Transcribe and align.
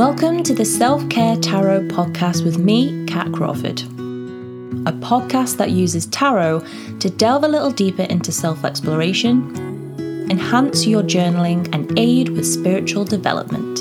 Welcome 0.00 0.42
to 0.44 0.54
the 0.54 0.64
Self 0.64 1.06
Care 1.10 1.36
Tarot 1.36 1.88
podcast 1.88 2.42
with 2.42 2.56
me, 2.56 3.04
Cat 3.04 3.30
Crawford. 3.34 3.82
A 3.82 4.92
podcast 4.92 5.58
that 5.58 5.72
uses 5.72 6.06
tarot 6.06 6.64
to 7.00 7.10
delve 7.10 7.44
a 7.44 7.48
little 7.48 7.70
deeper 7.70 8.04
into 8.04 8.32
self 8.32 8.64
exploration, 8.64 9.54
enhance 10.30 10.86
your 10.86 11.02
journaling, 11.02 11.68
and 11.74 11.98
aid 11.98 12.30
with 12.30 12.46
spiritual 12.46 13.04
development. 13.04 13.80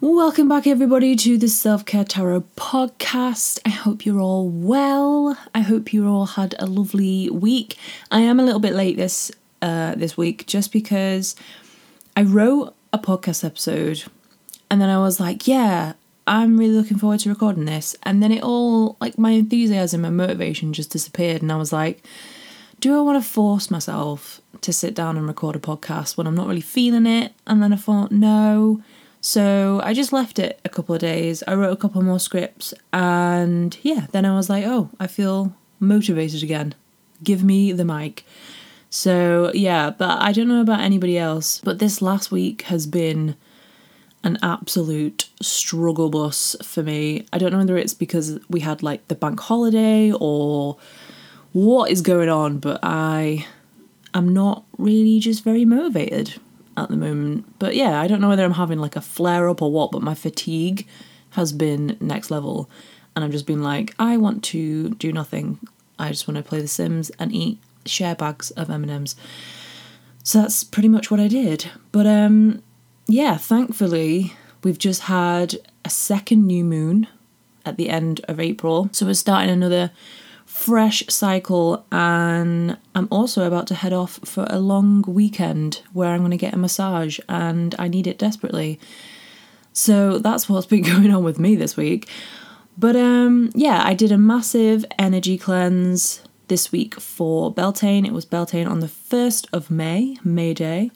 Welcome 0.00 0.48
back, 0.48 0.66
everybody, 0.66 1.14
to 1.16 1.36
the 1.36 1.48
Self 1.48 1.84
Care 1.84 2.04
Tarot 2.04 2.44
podcast. 2.56 3.60
I 3.66 3.68
hope 3.68 4.06
you're 4.06 4.20
all 4.20 4.48
well. 4.48 5.36
I 5.54 5.60
hope 5.60 5.92
you 5.92 6.08
all 6.08 6.24
had 6.24 6.54
a 6.58 6.64
lovely 6.64 7.28
week. 7.28 7.76
I 8.10 8.20
am 8.20 8.40
a 8.40 8.42
little 8.42 8.58
bit 8.58 8.72
late 8.72 8.96
this 8.96 9.30
uh, 9.60 9.94
this 9.96 10.16
week 10.16 10.46
just 10.46 10.72
because 10.72 11.36
I 12.16 12.22
wrote 12.22 12.74
a 12.92 12.98
podcast 12.98 13.44
episode 13.44 14.04
and 14.70 14.80
then 14.80 14.88
I 14.88 14.98
was 14.98 15.18
like, 15.18 15.48
yeah, 15.48 15.94
I'm 16.26 16.56
really 16.56 16.74
looking 16.74 16.96
forward 16.96 17.20
to 17.20 17.28
recording 17.28 17.64
this. 17.64 17.96
And 18.04 18.22
then 18.22 18.30
it 18.30 18.42
all, 18.42 18.96
like, 19.00 19.18
my 19.18 19.32
enthusiasm 19.32 20.04
and 20.04 20.16
motivation 20.16 20.72
just 20.72 20.90
disappeared. 20.90 21.42
And 21.42 21.50
I 21.50 21.56
was 21.56 21.72
like, 21.72 22.04
do 22.80 22.96
I 22.96 23.00
want 23.00 23.22
to 23.22 23.28
force 23.28 23.70
myself 23.70 24.40
to 24.60 24.72
sit 24.72 24.94
down 24.94 25.16
and 25.16 25.26
record 25.26 25.56
a 25.56 25.58
podcast 25.58 26.16
when 26.16 26.26
I'm 26.26 26.34
not 26.34 26.46
really 26.46 26.60
feeling 26.60 27.06
it? 27.06 27.32
And 27.46 27.62
then 27.62 27.72
I 27.72 27.76
thought, 27.76 28.12
no. 28.12 28.82
So 29.20 29.80
I 29.82 29.92
just 29.92 30.12
left 30.12 30.38
it 30.38 30.60
a 30.64 30.68
couple 30.68 30.94
of 30.94 31.00
days. 31.00 31.42
I 31.48 31.54
wrote 31.54 31.72
a 31.72 31.80
couple 31.80 32.00
more 32.02 32.20
scripts. 32.20 32.72
And 32.92 33.76
yeah, 33.82 34.06
then 34.12 34.24
I 34.24 34.36
was 34.36 34.48
like, 34.48 34.64
oh, 34.64 34.90
I 35.00 35.08
feel 35.08 35.54
motivated 35.80 36.42
again. 36.42 36.74
Give 37.22 37.42
me 37.42 37.72
the 37.72 37.84
mic. 37.84 38.24
So, 38.94 39.50
yeah, 39.54 39.90
but 39.90 40.22
I 40.22 40.30
don't 40.30 40.46
know 40.46 40.60
about 40.60 40.78
anybody 40.78 41.18
else, 41.18 41.60
but 41.64 41.80
this 41.80 42.00
last 42.00 42.30
week 42.30 42.62
has 42.62 42.86
been 42.86 43.34
an 44.22 44.38
absolute 44.40 45.28
struggle 45.42 46.10
bus 46.10 46.54
for 46.62 46.84
me. 46.84 47.26
I 47.32 47.38
don't 47.38 47.50
know 47.50 47.58
whether 47.58 47.76
it's 47.76 47.92
because 47.92 48.38
we 48.48 48.60
had 48.60 48.84
like 48.84 49.08
the 49.08 49.16
bank 49.16 49.40
holiday 49.40 50.12
or 50.12 50.76
what 51.50 51.90
is 51.90 52.02
going 52.02 52.28
on, 52.28 52.58
but 52.58 52.78
I 52.84 53.48
am 54.14 54.32
not 54.32 54.62
really 54.78 55.18
just 55.18 55.42
very 55.42 55.64
motivated 55.64 56.40
at 56.76 56.88
the 56.88 56.96
moment. 56.96 57.46
But 57.58 57.74
yeah, 57.74 58.00
I 58.00 58.06
don't 58.06 58.20
know 58.20 58.28
whether 58.28 58.44
I'm 58.44 58.52
having 58.52 58.78
like 58.78 58.94
a 58.94 59.00
flare 59.00 59.48
up 59.48 59.60
or 59.60 59.72
what, 59.72 59.90
but 59.90 60.02
my 60.02 60.14
fatigue 60.14 60.86
has 61.30 61.52
been 61.52 61.96
next 62.00 62.30
level. 62.30 62.70
And 63.16 63.24
I've 63.24 63.32
just 63.32 63.44
been 63.48 63.64
like, 63.64 63.92
I 63.98 64.18
want 64.18 64.44
to 64.44 64.90
do 64.90 65.12
nothing. 65.12 65.58
I 65.98 66.10
just 66.10 66.28
want 66.28 66.38
to 66.38 66.44
play 66.44 66.60
The 66.60 66.68
Sims 66.68 67.10
and 67.18 67.34
eat 67.34 67.58
share 67.86 68.14
bags 68.14 68.50
of 68.52 68.70
M&Ms. 68.70 69.14
So 70.22 70.40
that's 70.40 70.64
pretty 70.64 70.88
much 70.88 71.10
what 71.10 71.20
I 71.20 71.28
did. 71.28 71.70
But 71.92 72.06
um 72.06 72.62
yeah, 73.06 73.36
thankfully 73.36 74.32
we've 74.62 74.78
just 74.78 75.02
had 75.02 75.56
a 75.84 75.90
second 75.90 76.46
new 76.46 76.64
moon 76.64 77.06
at 77.66 77.76
the 77.76 77.90
end 77.90 78.20
of 78.28 78.40
April. 78.40 78.88
So 78.92 79.06
we're 79.06 79.14
starting 79.14 79.50
another 79.50 79.90
fresh 80.46 81.02
cycle 81.08 81.84
and 81.90 82.78
I'm 82.94 83.08
also 83.10 83.46
about 83.46 83.66
to 83.68 83.74
head 83.74 83.92
off 83.92 84.20
for 84.24 84.46
a 84.48 84.58
long 84.58 85.02
weekend 85.06 85.82
where 85.92 86.10
I'm 86.10 86.20
going 86.20 86.30
to 86.30 86.36
get 86.36 86.54
a 86.54 86.58
massage 86.58 87.18
and 87.28 87.74
I 87.78 87.88
need 87.88 88.06
it 88.06 88.18
desperately. 88.18 88.78
So 89.72 90.18
that's 90.18 90.48
what's 90.48 90.66
been 90.66 90.82
going 90.94 91.12
on 91.12 91.24
with 91.24 91.38
me 91.38 91.56
this 91.56 91.76
week. 91.76 92.08
But 92.78 92.96
um 92.96 93.50
yeah, 93.54 93.82
I 93.84 93.94
did 93.94 94.10
a 94.10 94.18
massive 94.18 94.84
energy 94.98 95.36
cleanse 95.36 96.20
this 96.54 96.70
week 96.70 97.00
for 97.00 97.52
Beltane. 97.52 98.06
It 98.06 98.12
was 98.12 98.24
Beltane 98.24 98.68
on 98.68 98.78
the 98.78 98.86
1st 98.86 99.48
of 99.52 99.72
May, 99.72 100.18
May 100.22 100.54
Day, 100.54 100.92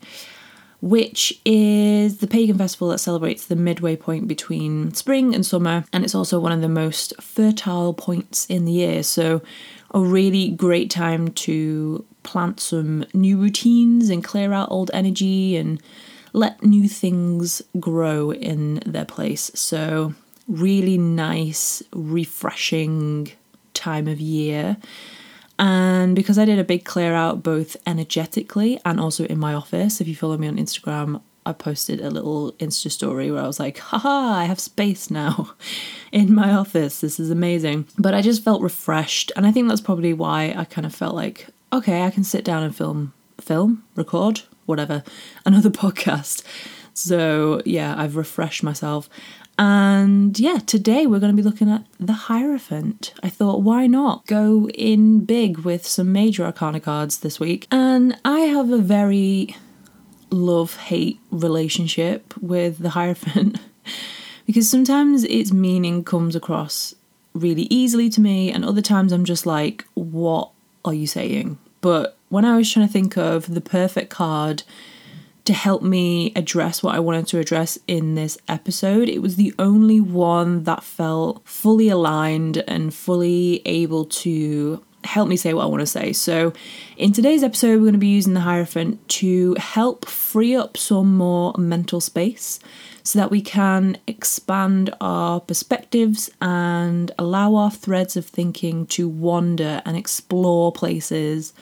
which 0.81 1.41
is 1.45 2.19
the 2.19 2.28
pagan 2.28 2.56
festival 2.56 2.91
that 2.91 2.98
celebrates 2.98 3.45
the 3.45 3.56
midway 3.56 3.97
point 3.97 4.29
between 4.29 4.95
spring 4.95 5.34
and 5.34 5.45
summer, 5.45 5.83
and 5.92 6.05
it's 6.05 6.14
also 6.14 6.39
one 6.39 6.53
of 6.53 6.61
the 6.61 6.69
most 6.69 7.20
fertile 7.20 7.92
points 7.92 8.46
in 8.46 8.67
the 8.67 8.73
year. 8.73 9.02
So, 9.02 9.42
a 9.91 9.98
really 9.98 10.48
great 10.48 10.91
time 10.91 11.33
to 11.48 12.05
plant 12.23 12.61
some 12.61 13.05
new 13.13 13.36
routines 13.36 14.11
and 14.11 14.23
clear 14.23 14.52
out 14.52 14.70
old 14.70 14.92
energy 14.95 15.57
and 15.57 15.83
let 16.33 16.63
new 16.63 16.89
things 16.89 17.63
grow 17.80 18.33
in 18.33 18.77
their 18.86 19.07
place. 19.07 19.51
So, 19.57 20.14
really 20.46 20.98
nice, 20.98 21.83
refreshing 21.92 23.33
time 23.75 24.07
of 24.07 24.20
year. 24.20 24.77
And 25.58 26.14
because 26.14 26.39
I 26.39 26.45
did 26.45 26.58
a 26.58 26.64
big 26.64 26.85
clear 26.85 27.14
out 27.14 27.42
both 27.42 27.77
energetically 27.86 28.80
and 28.85 29.01
also 29.01 29.24
in 29.27 29.39
my 29.39 29.55
office, 29.55 30.01
if 30.01 30.07
you 30.07 30.14
follow 30.14 30.39
me 30.39 30.46
on 30.46 30.57
Instagram, 30.57 31.20
I 31.45 31.52
posted 31.52 32.01
a 32.01 32.11
little 32.11 32.52
Insta 32.55 32.91
story 32.91 33.30
where 33.30 33.42
I 33.42 33.46
was 33.46 33.58
like, 33.58 33.79
haha, 33.79 34.35
I 34.35 34.45
have 34.45 34.61
space 34.61 35.11
now 35.11 35.55
in 36.13 36.35
my 36.35 36.52
office. 36.52 37.01
This 37.01 37.19
is 37.19 37.30
amazing. 37.30 37.86
But 37.98 38.14
I 38.14 38.20
just 38.20 38.45
felt 38.45 38.63
refreshed. 38.63 39.33
And 39.35 39.46
I 39.46 39.52
think 39.52 39.67
that's 39.69 39.80
probably 39.80 40.13
why 40.13 40.55
I 40.57 40.64
kind 40.64 40.86
of 40.86 40.95
felt 40.95 41.14
like, 41.14 41.46
okay, 41.73 42.02
I 42.02 42.11
can 42.11 42.23
sit 42.23 42.45
down 42.45 42.63
and 42.63 42.77
film, 42.77 43.14
film, 43.40 43.83
record, 43.96 44.42
whatever, 44.67 45.02
another 45.46 45.70
podcast. 45.70 46.45
So 46.92 47.63
yeah, 47.64 47.95
I've 47.96 48.17
refreshed 48.17 48.63
myself. 48.63 49.08
And 49.58 50.39
yeah, 50.39 50.58
today 50.58 51.07
we're 51.07 51.19
going 51.19 51.36
to 51.36 51.42
be 51.42 51.46
looking 51.46 51.69
at 51.69 51.85
the 51.98 52.13
Hierophant. 52.13 53.13
I 53.23 53.29
thought, 53.29 53.63
why 53.63 53.89
not 53.89 54.27
go 54.27 54.69
in 54.70 55.24
big 55.24 55.58
with 55.58 55.85
some 55.86 56.13
major 56.13 56.45
arcana 56.45 56.79
cards 56.79 57.19
this 57.19 57.41
week? 57.41 57.67
And 57.73 58.17
I 58.24 58.41
have 58.41 58.70
a 58.70 58.79
very 58.79 59.57
love 60.30 60.77
hate 60.77 61.19
relationship 61.30 62.36
with 62.41 62.79
the 62.79 62.91
Hierophant 62.91 63.61
because 64.46 64.70
sometimes 64.70 65.24
its 65.24 65.52
meaning 65.52 66.05
comes 66.05 66.36
across 66.36 66.95
really 67.35 67.67
easily 67.70 68.08
to 68.11 68.20
me, 68.20 68.51
and 68.51 68.64
other 68.64 68.83
times 68.83 69.13
I'm 69.13 69.25
just 69.25 69.46
like, 69.46 69.85
what 69.95 70.51
are 70.85 70.95
you 70.95 71.07
saying? 71.07 71.58
But 71.80 72.17
when 72.29 72.45
I 72.45 72.57
was 72.57 72.70
trying 72.73 72.86
to 72.86 72.92
think 72.92 73.17
of 73.17 73.52
the 73.52 73.61
perfect 73.61 74.11
card 74.11 74.63
to 75.48 75.55
help 75.55 75.83
me 75.83 76.31
address 76.36 76.83
what 76.83 76.95
I 76.95 76.98
wanted 76.98 77.27
to 77.29 77.39
address 77.39 77.79
in 77.86 78.17
this 78.17 78.36
episode. 78.48 79.09
It 79.09 79.23
was 79.23 79.36
the 79.36 79.55
only 79.59 79.98
one 79.98 80.64
that 80.64 80.85
felt 80.85 81.41
fully 81.48 81.89
aligned 81.89 82.59
and 82.69 82.92
fully 82.92 83.63
able 83.64 84.05
to 84.05 84.85
help 85.05 85.27
me 85.27 85.39
say 85.39 85.55
what 85.55 85.63
I 85.63 85.67
want 85.67 85.81
to 85.81 85.87
say. 85.87 86.13
So, 86.13 86.53
in 86.98 87.13
today's 87.13 87.42
episode, 87.42 87.77
we're 87.77 87.87
going 87.87 87.92
to 87.95 87.98
be 87.98 88.08
using 88.08 88.35
the 88.35 88.41
Hierophant 88.41 89.08
to 89.08 89.55
help 89.55 90.07
free 90.07 90.55
up 90.55 90.77
some 90.77 91.17
more 91.17 91.55
mental 91.57 92.03
space 92.03 92.61
so 93.03 93.19
that 93.19 93.31
we 93.31 93.41
can 93.41 93.97
expand 94.07 94.95
our 95.01 95.41
perspectives 95.41 96.29
and 96.42 97.11
allow 97.19 97.55
our 97.55 97.70
threads 97.70 98.19
of 98.19 98.27
thinking 98.27 98.87
to 98.89 99.08
wander 99.08 99.81
and 99.87 99.97
explore 99.97 100.73
places 100.73 101.55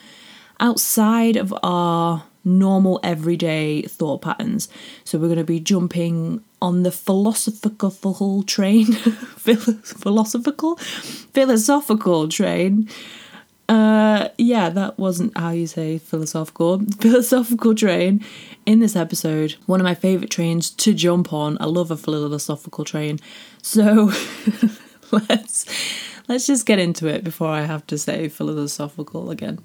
outside 0.59 1.37
of 1.37 1.53
our 1.63 2.25
normal 2.47 2.99
everyday 3.03 3.83
thought 3.83 4.21
patterns. 4.21 4.69
So 5.03 5.17
we're 5.17 5.27
going 5.27 5.37
to 5.37 5.43
be 5.43 5.59
jumping 5.59 6.43
on 6.61 6.83
the 6.83 6.91
philosophical 6.91 8.43
train, 8.47 8.85
philosophical, 8.85 10.77
philosophical 10.77 12.27
train. 12.27 12.89
Uh, 13.69 14.29
yeah, 14.37 14.69
that 14.69 14.97
wasn't 14.97 15.37
how 15.37 15.49
you 15.51 15.67
say 15.67 15.97
philosophical. 15.97 16.79
Philosophical 17.01 17.75
train 17.75 18.23
in 18.65 18.79
this 18.79 18.95
episode. 18.95 19.55
One 19.65 19.81
of 19.81 19.83
my 19.83 19.93
favorite 19.93 20.29
trains 20.29 20.69
to 20.69 20.93
jump 20.93 21.33
on. 21.33 21.57
I 21.59 21.65
love 21.65 21.91
a 21.91 21.97
philosophical 21.97 22.85
train. 22.85 23.19
So 23.61 24.13
let's 25.11 25.65
let's 26.29 26.47
just 26.47 26.65
get 26.65 26.79
into 26.79 27.07
it 27.07 27.25
before 27.25 27.49
I 27.49 27.63
have 27.63 27.85
to 27.87 27.97
say 27.97 28.29
philosophical 28.29 29.31
again. 29.31 29.59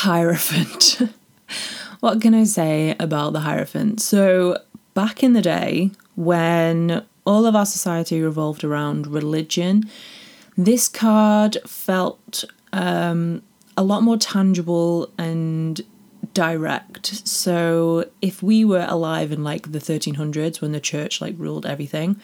Hierophant. 0.00 0.98
what 2.00 2.22
can 2.22 2.32
I 2.32 2.44
say 2.44 2.96
about 2.98 3.34
the 3.34 3.40
Hierophant? 3.40 4.00
So, 4.00 4.56
back 4.94 5.22
in 5.22 5.34
the 5.34 5.42
day, 5.42 5.90
when 6.16 7.04
all 7.26 7.44
of 7.44 7.54
our 7.54 7.66
society 7.66 8.22
revolved 8.22 8.64
around 8.64 9.06
religion, 9.06 9.90
this 10.56 10.88
card 10.88 11.58
felt 11.66 12.44
um, 12.72 13.42
a 13.76 13.82
lot 13.82 14.02
more 14.02 14.16
tangible 14.16 15.10
and 15.18 15.82
direct. 16.32 17.28
So, 17.28 18.06
if 18.22 18.42
we 18.42 18.64
were 18.64 18.86
alive 18.88 19.32
in 19.32 19.44
like 19.44 19.72
the 19.72 19.80
1300s 19.80 20.62
when 20.62 20.72
the 20.72 20.80
church 20.80 21.20
like 21.20 21.34
ruled 21.36 21.66
everything, 21.66 22.18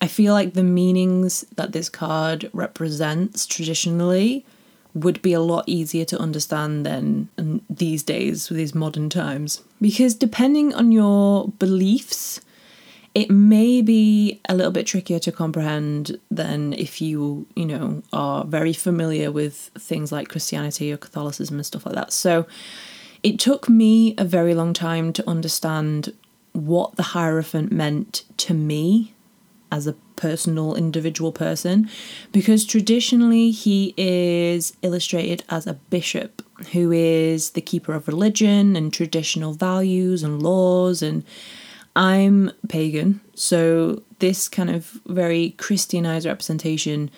I 0.00 0.06
feel 0.06 0.32
like 0.32 0.54
the 0.54 0.62
meanings 0.62 1.44
that 1.56 1.72
this 1.72 1.90
card 1.90 2.48
represents 2.54 3.44
traditionally 3.44 4.46
would 4.94 5.20
be 5.22 5.32
a 5.32 5.40
lot 5.40 5.64
easier 5.66 6.04
to 6.04 6.18
understand 6.18 6.86
than 6.86 7.28
these 7.68 8.02
days 8.02 8.48
with 8.48 8.58
these 8.58 8.74
modern 8.74 9.10
times. 9.10 9.62
Because 9.80 10.14
depending 10.14 10.72
on 10.72 10.92
your 10.92 11.48
beliefs, 11.48 12.40
it 13.14 13.30
may 13.30 13.82
be 13.82 14.40
a 14.48 14.54
little 14.54 14.72
bit 14.72 14.86
trickier 14.86 15.18
to 15.20 15.32
comprehend 15.32 16.18
than 16.30 16.72
if 16.74 17.00
you, 17.00 17.46
you 17.54 17.66
know, 17.66 18.02
are 18.12 18.44
very 18.44 18.72
familiar 18.72 19.30
with 19.30 19.70
things 19.78 20.12
like 20.12 20.28
Christianity 20.28 20.92
or 20.92 20.96
Catholicism 20.96 21.56
and 21.56 21.66
stuff 21.66 21.86
like 21.86 21.94
that. 21.96 22.12
So 22.12 22.46
it 23.22 23.38
took 23.38 23.68
me 23.68 24.14
a 24.16 24.24
very 24.24 24.54
long 24.54 24.72
time 24.72 25.12
to 25.14 25.28
understand 25.28 26.12
what 26.52 26.94
the 26.96 27.02
Hierophant 27.02 27.72
meant 27.72 28.24
to 28.38 28.54
me 28.54 29.14
as 29.72 29.86
a 29.88 29.96
personal 30.16 30.74
individual 30.74 31.32
person 31.32 31.88
because 32.32 32.64
traditionally 32.64 33.50
he 33.50 33.94
is 33.96 34.76
illustrated 34.82 35.42
as 35.48 35.66
a 35.66 35.74
bishop 35.74 36.42
who 36.72 36.92
is 36.92 37.50
the 37.50 37.60
keeper 37.60 37.92
of 37.92 38.06
religion 38.08 38.76
and 38.76 38.92
traditional 38.92 39.52
values 39.52 40.22
and 40.22 40.42
laws 40.42 41.02
and 41.02 41.24
I'm 41.96 42.50
pagan. 42.68 43.20
So 43.34 44.02
this 44.18 44.48
kind 44.48 44.70
of 44.70 45.00
very 45.06 45.50
christianized 45.50 46.26
representation 46.26 47.10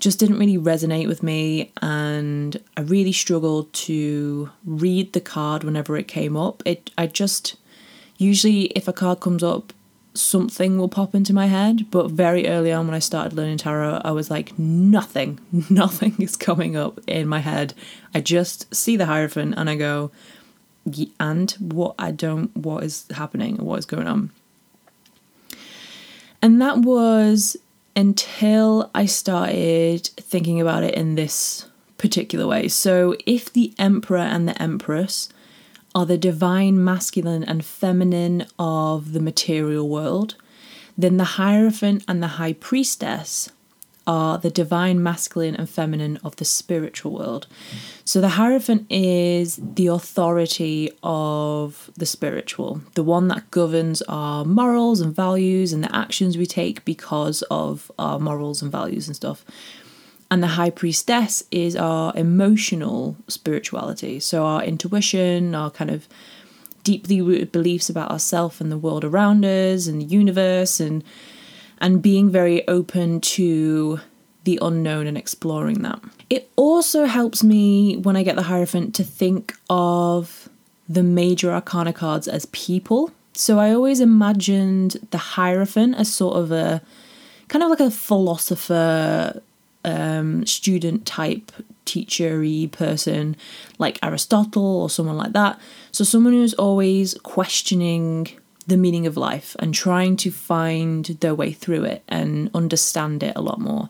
just 0.00 0.18
didn't 0.18 0.38
really 0.38 0.58
resonate 0.58 1.06
with 1.06 1.22
me 1.22 1.70
and 1.80 2.60
I 2.76 2.80
really 2.80 3.12
struggled 3.12 3.72
to 3.74 4.50
read 4.64 5.12
the 5.12 5.20
card 5.20 5.64
whenever 5.64 5.96
it 5.96 6.08
came 6.08 6.36
up. 6.36 6.62
It 6.66 6.90
I 6.98 7.06
just 7.06 7.56
usually 8.18 8.64
if 8.76 8.88
a 8.88 8.92
card 8.92 9.20
comes 9.20 9.42
up 9.42 9.72
something 10.14 10.78
will 10.78 10.88
pop 10.88 11.14
into 11.14 11.32
my 11.32 11.46
head, 11.46 11.90
but 11.90 12.10
very 12.10 12.46
early 12.46 12.72
on 12.72 12.86
when 12.86 12.94
I 12.94 12.98
started 12.98 13.32
learning 13.32 13.58
tarot, 13.58 14.02
I 14.04 14.10
was 14.10 14.30
like, 14.30 14.58
nothing, 14.58 15.40
nothing 15.70 16.14
is 16.18 16.36
coming 16.36 16.76
up 16.76 17.00
in 17.06 17.28
my 17.28 17.40
head. 17.40 17.74
I 18.14 18.20
just 18.20 18.74
see 18.74 18.96
the 18.96 19.06
Hierophant 19.06 19.54
and 19.56 19.70
I 19.70 19.76
go, 19.76 20.10
and 21.20 21.50
what 21.52 21.94
I 21.98 22.10
don't, 22.10 22.54
what 22.56 22.84
is 22.84 23.06
happening, 23.14 23.56
what 23.56 23.78
is 23.78 23.86
going 23.86 24.06
on. 24.06 24.30
And 26.40 26.60
that 26.60 26.78
was 26.78 27.56
until 27.94 28.90
I 28.94 29.06
started 29.06 30.06
thinking 30.16 30.60
about 30.60 30.82
it 30.82 30.94
in 30.94 31.14
this 31.14 31.68
particular 31.98 32.46
way. 32.46 32.66
So 32.68 33.16
if 33.26 33.52
the 33.52 33.72
Emperor 33.78 34.18
and 34.18 34.48
the 34.48 34.60
Empress 34.60 35.28
are 35.94 36.06
the 36.06 36.18
divine 36.18 36.82
masculine 36.82 37.44
and 37.44 37.64
feminine 37.64 38.46
of 38.58 39.12
the 39.12 39.20
material 39.20 39.88
world, 39.88 40.36
then 40.96 41.16
the 41.16 41.24
Hierophant 41.24 42.04
and 42.08 42.22
the 42.22 42.28
High 42.38 42.54
Priestess 42.54 43.50
are 44.06 44.38
the 44.38 44.50
divine 44.50 45.02
masculine 45.02 45.54
and 45.54 45.68
feminine 45.68 46.18
of 46.24 46.36
the 46.36 46.44
spiritual 46.44 47.12
world. 47.12 47.46
So 48.04 48.20
the 48.20 48.30
Hierophant 48.30 48.86
is 48.90 49.60
the 49.62 49.86
authority 49.86 50.90
of 51.02 51.90
the 51.96 52.06
spiritual, 52.06 52.80
the 52.94 53.04
one 53.04 53.28
that 53.28 53.50
governs 53.50 54.02
our 54.02 54.44
morals 54.44 55.00
and 55.00 55.14
values 55.14 55.72
and 55.72 55.84
the 55.84 55.94
actions 55.94 56.36
we 56.36 56.46
take 56.46 56.84
because 56.84 57.42
of 57.42 57.92
our 57.98 58.18
morals 58.18 58.60
and 58.60 58.72
values 58.72 59.06
and 59.06 59.14
stuff. 59.14 59.44
And 60.32 60.42
the 60.42 60.46
high 60.46 60.70
priestess 60.70 61.44
is 61.50 61.76
our 61.76 62.16
emotional 62.16 63.18
spirituality. 63.28 64.18
So, 64.18 64.46
our 64.46 64.64
intuition, 64.64 65.54
our 65.54 65.70
kind 65.70 65.90
of 65.90 66.08
deeply 66.84 67.20
rooted 67.20 67.52
beliefs 67.52 67.90
about 67.90 68.10
ourselves 68.10 68.58
and 68.58 68.72
the 68.72 68.78
world 68.78 69.04
around 69.04 69.44
us 69.44 69.86
and 69.86 70.00
the 70.00 70.06
universe, 70.06 70.80
and, 70.80 71.04
and 71.82 72.00
being 72.00 72.30
very 72.30 72.66
open 72.66 73.20
to 73.20 74.00
the 74.44 74.58
unknown 74.62 75.06
and 75.06 75.18
exploring 75.18 75.82
that. 75.82 76.00
It 76.30 76.50
also 76.56 77.04
helps 77.04 77.44
me 77.44 77.98
when 77.98 78.16
I 78.16 78.22
get 78.22 78.36
the 78.36 78.44
Hierophant 78.44 78.94
to 78.94 79.04
think 79.04 79.54
of 79.68 80.48
the 80.88 81.02
major 81.02 81.52
arcana 81.52 81.92
cards 81.92 82.26
as 82.26 82.46
people. 82.46 83.12
So 83.34 83.58
I 83.58 83.74
always 83.74 84.00
imagined 84.00 85.08
the 85.10 85.18
Hierophant 85.18 85.96
as 85.96 86.10
sort 86.10 86.38
of 86.38 86.50
a 86.50 86.80
kind 87.48 87.62
of 87.62 87.68
like 87.68 87.80
a 87.80 87.90
philosopher 87.90 89.42
um, 89.84 90.46
student 90.46 91.06
type 91.06 91.52
teachery 91.86 92.70
person 92.70 93.36
like 93.78 93.98
Aristotle 94.02 94.82
or 94.82 94.90
someone 94.90 95.16
like 95.16 95.32
that. 95.32 95.60
So 95.90 96.04
someone 96.04 96.32
who's 96.32 96.54
always 96.54 97.14
questioning 97.22 98.28
the 98.66 98.76
meaning 98.76 99.06
of 99.06 99.16
life 99.16 99.56
and 99.58 99.74
trying 99.74 100.16
to 100.16 100.30
find 100.30 101.04
their 101.20 101.34
way 101.34 101.52
through 101.52 101.84
it 101.84 102.04
and 102.08 102.50
understand 102.54 103.22
it 103.22 103.32
a 103.34 103.42
lot 103.42 103.60
more. 103.60 103.88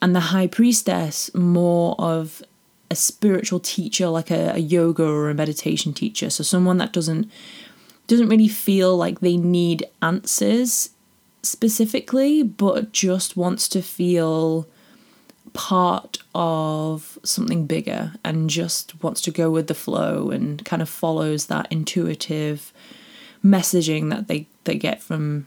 And 0.00 0.14
the 0.14 0.20
high 0.20 0.46
priestess 0.46 1.32
more 1.34 1.94
of 1.98 2.42
a 2.90 2.94
spiritual 2.94 3.60
teacher 3.60 4.08
like 4.08 4.30
a, 4.30 4.52
a 4.54 4.58
yoga 4.58 5.04
or 5.04 5.28
a 5.28 5.34
meditation 5.34 5.92
teacher. 5.92 6.30
So 6.30 6.42
someone 6.42 6.78
that 6.78 6.92
doesn't 6.92 7.30
doesn't 8.06 8.28
really 8.28 8.48
feel 8.48 8.96
like 8.96 9.18
they 9.18 9.36
need 9.36 9.84
answers 10.00 10.90
specifically, 11.42 12.44
but 12.44 12.92
just 12.92 13.36
wants 13.36 13.68
to 13.70 13.82
feel 13.82 14.68
part 15.56 16.18
of 16.34 17.18
something 17.22 17.66
bigger 17.66 18.12
and 18.22 18.50
just 18.50 19.02
wants 19.02 19.22
to 19.22 19.30
go 19.30 19.50
with 19.50 19.68
the 19.68 19.74
flow 19.74 20.30
and 20.30 20.62
kind 20.66 20.82
of 20.82 20.88
follows 20.88 21.46
that 21.46 21.66
intuitive 21.72 22.74
messaging 23.42 24.10
that 24.10 24.28
they, 24.28 24.46
they 24.64 24.74
get 24.74 25.02
from 25.02 25.46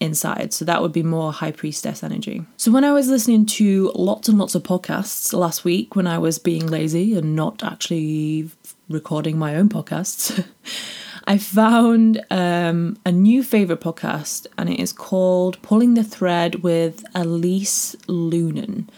inside. 0.00 0.54
So 0.54 0.64
that 0.64 0.80
would 0.80 0.92
be 0.92 1.02
more 1.02 1.30
high 1.30 1.52
priestess 1.52 2.02
energy. 2.02 2.46
So 2.56 2.72
when 2.72 2.84
I 2.84 2.92
was 2.92 3.08
listening 3.08 3.44
to 3.46 3.92
lots 3.94 4.30
and 4.30 4.38
lots 4.38 4.54
of 4.54 4.62
podcasts 4.62 5.34
last 5.34 5.62
week 5.62 5.94
when 5.94 6.06
I 6.06 6.16
was 6.16 6.38
being 6.38 6.66
lazy 6.66 7.14
and 7.14 7.36
not 7.36 7.62
actually 7.62 8.50
recording 8.88 9.38
my 9.38 9.56
own 9.56 9.68
podcasts, 9.68 10.42
I 11.26 11.36
found 11.36 12.24
um, 12.30 12.96
a 13.04 13.12
new 13.12 13.42
favorite 13.42 13.82
podcast 13.82 14.46
and 14.56 14.70
it 14.70 14.80
is 14.80 14.94
called 14.94 15.60
Pulling 15.60 15.92
the 15.92 16.02
Thread 16.02 16.62
with 16.62 17.04
Elise 17.14 17.94
Loehnen 18.08 18.88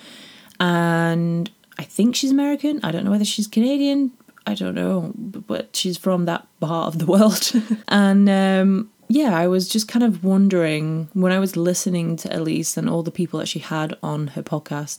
and 0.62 1.50
I 1.76 1.82
think 1.82 2.14
she's 2.14 2.30
American. 2.30 2.78
I 2.84 2.92
don't 2.92 3.04
know 3.04 3.10
whether 3.10 3.24
she's 3.24 3.48
Canadian. 3.48 4.12
I 4.46 4.54
don't 4.54 4.76
know, 4.76 5.12
but 5.16 5.74
she's 5.74 5.98
from 5.98 6.24
that 6.26 6.46
part 6.60 6.86
of 6.86 7.00
the 7.00 7.06
world. 7.12 7.50
and 7.88 8.28
um, 8.28 8.90
yeah, 9.08 9.36
I 9.36 9.48
was 9.48 9.68
just 9.68 9.88
kind 9.88 10.04
of 10.04 10.22
wondering 10.22 11.08
when 11.14 11.32
I 11.32 11.40
was 11.40 11.56
listening 11.56 12.14
to 12.18 12.36
Elise 12.36 12.76
and 12.76 12.88
all 12.88 13.02
the 13.02 13.10
people 13.10 13.40
that 13.40 13.48
she 13.48 13.58
had 13.58 13.98
on 14.04 14.28
her 14.28 14.42
podcast. 14.42 14.98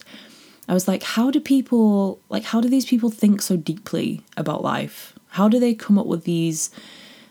I 0.68 0.74
was 0.74 0.86
like, 0.86 1.04
how 1.04 1.32
do 1.32 1.40
people 1.40 2.20
like 2.28 2.44
how 2.44 2.60
do 2.60 2.68
these 2.68 2.86
people 2.86 3.10
think 3.10 3.42
so 3.42 3.56
deeply 3.56 4.22
about 4.36 4.64
life? 4.64 5.14
How 5.30 5.48
do 5.48 5.62
they 5.62 5.74
come 5.74 5.98
up 5.98 6.08
with 6.08 6.26
these 6.26 6.72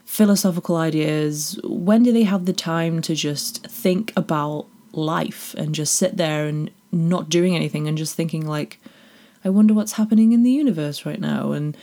philosophical 0.07 0.77
ideas? 0.77 1.61
When 1.65 2.03
do 2.03 2.13
they 2.13 2.23
have 2.23 2.47
the 2.47 2.55
time 2.55 3.03
to 3.03 3.15
just 3.15 3.67
think 3.67 4.11
about 4.17 4.67
life 4.93 5.53
and 5.55 5.75
just 5.75 5.95
sit 5.95 6.17
there 6.17 6.47
and 6.47 6.71
not 6.93 7.29
doing 7.29 7.57
anything 7.57 7.89
and 7.89 7.97
just 7.99 8.15
thinking 8.15 8.47
like 8.47 8.79
I 9.45 9.51
wonder 9.51 9.75
what's 9.75 9.93
happening 9.93 10.33
in 10.33 10.43
the 10.43 10.53
universe 10.53 11.05
right 11.05 11.21
now. 11.21 11.53
And 11.53 11.77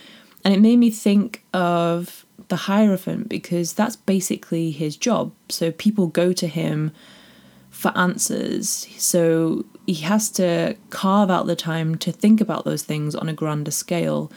and 0.45 0.53
it 0.53 0.61
made 0.61 0.77
me 0.77 0.89
think 0.89 1.43
of 1.53 2.25
the 2.47 2.55
hierophant 2.55 3.27
because 3.27 3.73
that's 3.73 3.97
basically 3.97 4.71
his 4.71 4.95
job. 4.95 5.33
So 5.49 5.71
people 5.71 6.07
go 6.07 6.31
to 6.33 6.47
him 6.47 6.91
for 7.69 7.95
answers. 7.97 8.87
So 8.97 9.65
he 9.85 9.95
has 9.95 10.29
to 10.31 10.75
carve 10.89 11.29
out 11.29 11.47
the 11.47 11.55
time 11.55 11.97
to 11.97 12.11
think 12.11 12.39
about 12.39 12.65
those 12.65 12.83
things 12.83 13.15
on 13.15 13.27
a 13.27 13.33
grander 13.33 13.71
scale 13.71 14.31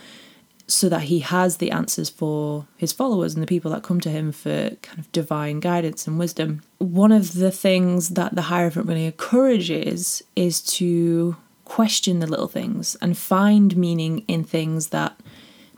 so 0.73 0.89
that 0.89 1.03
he 1.03 1.19
has 1.19 1.57
the 1.57 1.71
answers 1.71 2.09
for 2.09 2.65
his 2.77 2.91
followers 2.91 3.33
and 3.33 3.43
the 3.43 3.47
people 3.47 3.71
that 3.71 3.83
come 3.83 3.99
to 4.01 4.09
him 4.09 4.31
for 4.31 4.71
kind 4.81 4.99
of 4.99 5.11
divine 5.11 5.59
guidance 5.59 6.07
and 6.07 6.17
wisdom. 6.17 6.61
One 6.79 7.11
of 7.11 7.35
the 7.35 7.51
things 7.51 8.09
that 8.09 8.35
the 8.35 8.43
Hierophant 8.43 8.87
really 8.87 9.05
encourages 9.05 10.23
is 10.35 10.61
to 10.77 11.35
question 11.65 12.19
the 12.19 12.27
little 12.27 12.47
things 12.47 12.95
and 13.01 13.17
find 13.17 13.77
meaning 13.77 14.25
in 14.27 14.43
things 14.43 14.87
that 14.87 15.19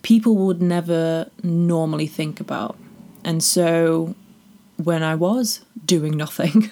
people 0.01 0.35
would 0.37 0.61
never 0.61 1.29
normally 1.43 2.07
think 2.07 2.39
about. 2.39 2.77
And 3.23 3.43
so 3.43 4.15
when 4.77 5.03
I 5.03 5.15
was 5.15 5.61
doing 5.85 6.15
nothing 6.15 6.69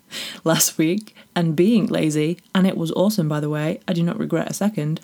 last 0.44 0.78
week 0.78 1.16
and 1.34 1.56
being 1.56 1.86
lazy, 1.86 2.38
and 2.54 2.66
it 2.66 2.76
was 2.76 2.92
awesome 2.92 3.28
by 3.28 3.40
the 3.40 3.50
way, 3.50 3.80
I 3.88 3.92
do 3.94 4.02
not 4.02 4.18
regret 4.18 4.50
a 4.50 4.54
second 4.54 5.00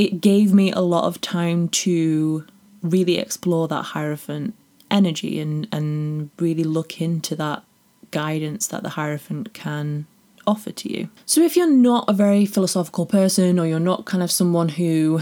it 0.00 0.22
gave 0.22 0.54
me 0.54 0.72
a 0.72 0.80
lot 0.80 1.04
of 1.04 1.20
time 1.20 1.68
to 1.68 2.46
really 2.82 3.18
explore 3.18 3.68
that 3.68 3.82
Hierophant 3.82 4.54
energy 4.90 5.38
and, 5.38 5.68
and 5.70 6.30
really 6.38 6.64
look 6.64 7.02
into 7.02 7.36
that 7.36 7.62
guidance 8.10 8.66
that 8.68 8.82
the 8.82 8.88
Hierophant 8.88 9.52
can 9.52 10.06
offer 10.46 10.72
to 10.72 10.90
you. 10.90 11.10
So, 11.26 11.42
if 11.42 11.54
you're 11.54 11.70
not 11.70 12.06
a 12.08 12.14
very 12.14 12.46
philosophical 12.46 13.04
person 13.04 13.58
or 13.58 13.66
you're 13.66 13.78
not 13.78 14.06
kind 14.06 14.22
of 14.22 14.32
someone 14.32 14.70
who 14.70 15.20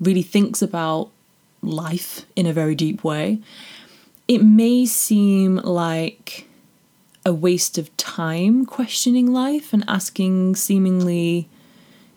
really 0.00 0.22
thinks 0.22 0.60
about 0.60 1.10
life 1.62 2.26
in 2.34 2.46
a 2.46 2.52
very 2.52 2.74
deep 2.74 3.04
way, 3.04 3.38
it 4.26 4.42
may 4.42 4.86
seem 4.86 5.58
like 5.58 6.48
a 7.24 7.32
waste 7.32 7.78
of 7.78 7.96
time 7.96 8.66
questioning 8.66 9.32
life 9.32 9.72
and 9.72 9.84
asking 9.86 10.56
seemingly 10.56 11.48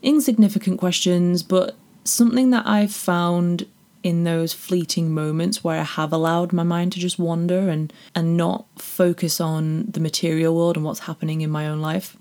insignificant 0.01 0.79
questions, 0.79 1.43
but 1.43 1.75
something 2.03 2.51
that 2.51 2.67
I've 2.67 2.93
found 2.93 3.65
in 4.03 4.25
those 4.25 4.51
fleeting 4.53 5.13
moments 5.13 5.63
where 5.63 5.79
I 5.79 5.83
have 5.83 6.11
allowed 6.11 6.51
my 6.51 6.63
mind 6.63 6.91
to 6.91 6.99
just 6.99 7.17
wander 7.17 7.69
and 7.69 7.91
and 8.13 8.35
not 8.35 8.65
focus 8.77 9.39
on 9.39 9.85
the 9.85 10.01
material 10.01 10.55
world 10.55 10.75
and 10.75 10.85
what's 10.85 10.99
happening 11.01 11.41
in 11.41 11.49
my 11.49 11.67
own 11.67 11.79
life. 11.79 12.17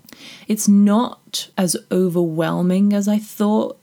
It's 0.47 0.67
not 0.67 1.49
as 1.57 1.75
overwhelming 1.91 2.93
as 2.93 3.07
I 3.07 3.19
thought 3.19 3.77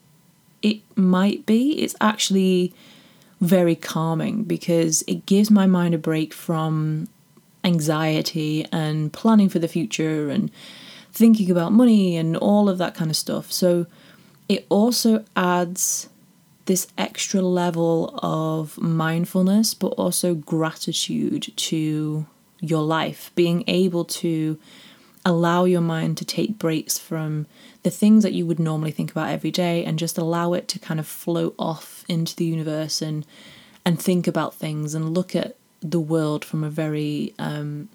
it 0.63 0.81
might 0.97 1.45
be. 1.45 1.73
It's 1.83 1.95
actually 2.01 2.73
very 3.41 3.75
calming 3.75 4.45
because 4.45 5.03
it 5.07 5.27
gives 5.27 5.51
my 5.51 5.67
mind 5.67 5.95
a 5.95 5.99
break 5.99 6.33
from 6.33 7.09
anxiety 7.65 8.67
and 8.73 9.13
planning 9.13 9.49
for 9.49 9.59
the 9.59 9.69
future 9.69 10.31
and 10.31 10.51
thinking 11.13 11.51
about 11.51 11.73
money 11.73 12.17
and 12.17 12.37
all 12.37 12.69
of 12.69 12.79
that 12.79 12.95
kind 12.95 13.11
of 13.11 13.17
stuff. 13.17 13.51
So 13.53 13.87
it 14.51 14.67
also 14.69 15.25
adds 15.37 16.09
this 16.65 16.89
extra 16.99 17.41
level 17.41 18.19
of 18.21 18.77
mindfulness, 18.79 19.75
but 19.75 19.93
also 19.93 20.35
gratitude 20.35 21.53
to 21.55 22.27
your 22.59 22.83
life, 22.83 23.31
being 23.37 23.63
able 23.69 24.05
to 24.05 24.59
allow 25.25 25.67
your 25.67 25.81
mind 25.81 26.19
to 26.19 26.25
take 26.25 26.59
breaks 26.59 26.99
from 26.99 27.47
the 27.85 27.91
things 27.91 28.25
that 28.25 28.33
you 28.33 28.45
would 28.45 28.59
normally 28.59 28.91
think 28.91 29.13
about 29.13 29.29
every 29.29 29.53
day 29.53 29.85
and 29.85 30.01
just 30.01 30.19
allow 30.19 30.53
it 30.53 30.67
to 30.67 30.81
kind 30.81 30.99
of 30.99 31.07
float 31.07 31.55
off 31.57 32.05
into 32.09 32.35
the 32.35 32.45
universe 32.45 33.01
and 33.01 33.25
and 33.85 34.03
think 34.03 34.27
about 34.27 34.53
things 34.53 34.97
and 34.97 35.15
look 35.15 35.37
at 35.37 35.55
the 35.81 36.01
world 36.01 36.45
from 36.45 36.65
a 36.65 36.71
very 36.71 37.33
um, 37.39 37.89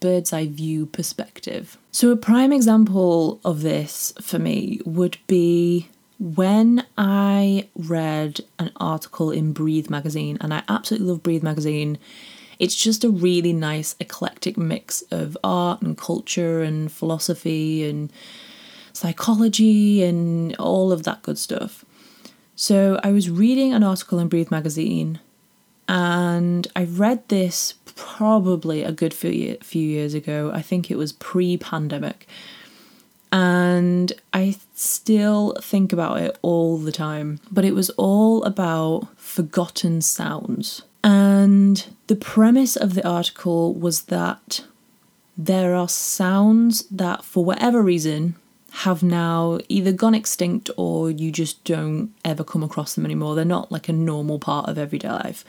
bird's 0.00 0.32
eye 0.32 0.46
view 0.46 0.86
perspective. 0.86 1.78
So, 1.90 2.10
a 2.10 2.16
prime 2.16 2.52
example 2.52 3.40
of 3.44 3.62
this 3.62 4.12
for 4.20 4.38
me 4.38 4.80
would 4.84 5.18
be 5.26 5.88
when 6.18 6.84
I 6.96 7.68
read 7.76 8.40
an 8.58 8.72
article 8.76 9.30
in 9.30 9.52
Breathe 9.52 9.90
magazine, 9.90 10.38
and 10.40 10.52
I 10.52 10.62
absolutely 10.68 11.08
love 11.08 11.22
Breathe 11.22 11.42
magazine. 11.42 11.98
It's 12.58 12.74
just 12.74 13.04
a 13.04 13.10
really 13.10 13.52
nice 13.52 13.94
eclectic 14.00 14.58
mix 14.58 15.02
of 15.10 15.38
art 15.44 15.80
and 15.80 15.96
culture 15.96 16.62
and 16.62 16.90
philosophy 16.90 17.88
and 17.88 18.12
psychology 18.92 20.02
and 20.02 20.56
all 20.56 20.90
of 20.90 21.04
that 21.04 21.22
good 21.22 21.38
stuff. 21.38 21.84
So 22.56 22.98
I 23.04 23.12
was 23.12 23.30
reading 23.30 23.72
an 23.72 23.84
article 23.84 24.18
in 24.18 24.26
Breathe 24.26 24.50
magazine 24.50 25.20
and 25.88 26.68
I 26.76 26.84
read 26.84 27.26
this 27.28 27.74
probably 27.96 28.82
a 28.84 28.92
good 28.92 29.14
few, 29.14 29.56
few 29.62 29.82
years 29.82 30.14
ago. 30.14 30.52
I 30.54 30.62
think 30.62 30.90
it 30.90 30.96
was 30.96 31.12
pre 31.12 31.56
pandemic. 31.56 32.28
And 33.30 34.12
I 34.32 34.56
still 34.74 35.54
think 35.60 35.92
about 35.92 36.20
it 36.20 36.38
all 36.40 36.78
the 36.78 36.92
time. 36.92 37.40
But 37.50 37.64
it 37.64 37.74
was 37.74 37.90
all 37.90 38.42
about 38.44 39.08
forgotten 39.16 40.00
sounds. 40.00 40.82
And 41.04 41.86
the 42.06 42.16
premise 42.16 42.76
of 42.76 42.94
the 42.94 43.06
article 43.06 43.74
was 43.74 44.04
that 44.04 44.64
there 45.36 45.74
are 45.74 45.88
sounds 45.88 46.84
that, 46.86 47.24
for 47.24 47.44
whatever 47.44 47.82
reason, 47.82 48.34
have 48.72 49.02
now 49.02 49.58
either 49.68 49.92
gone 49.92 50.14
extinct 50.14 50.70
or 50.76 51.10
you 51.10 51.32
just 51.32 51.64
don't 51.64 52.12
ever 52.24 52.44
come 52.44 52.62
across 52.62 52.94
them 52.94 53.04
anymore. 53.04 53.34
They're 53.34 53.44
not 53.44 53.72
like 53.72 53.88
a 53.88 53.92
normal 53.92 54.38
part 54.38 54.68
of 54.68 54.78
everyday 54.78 55.10
life. 55.10 55.44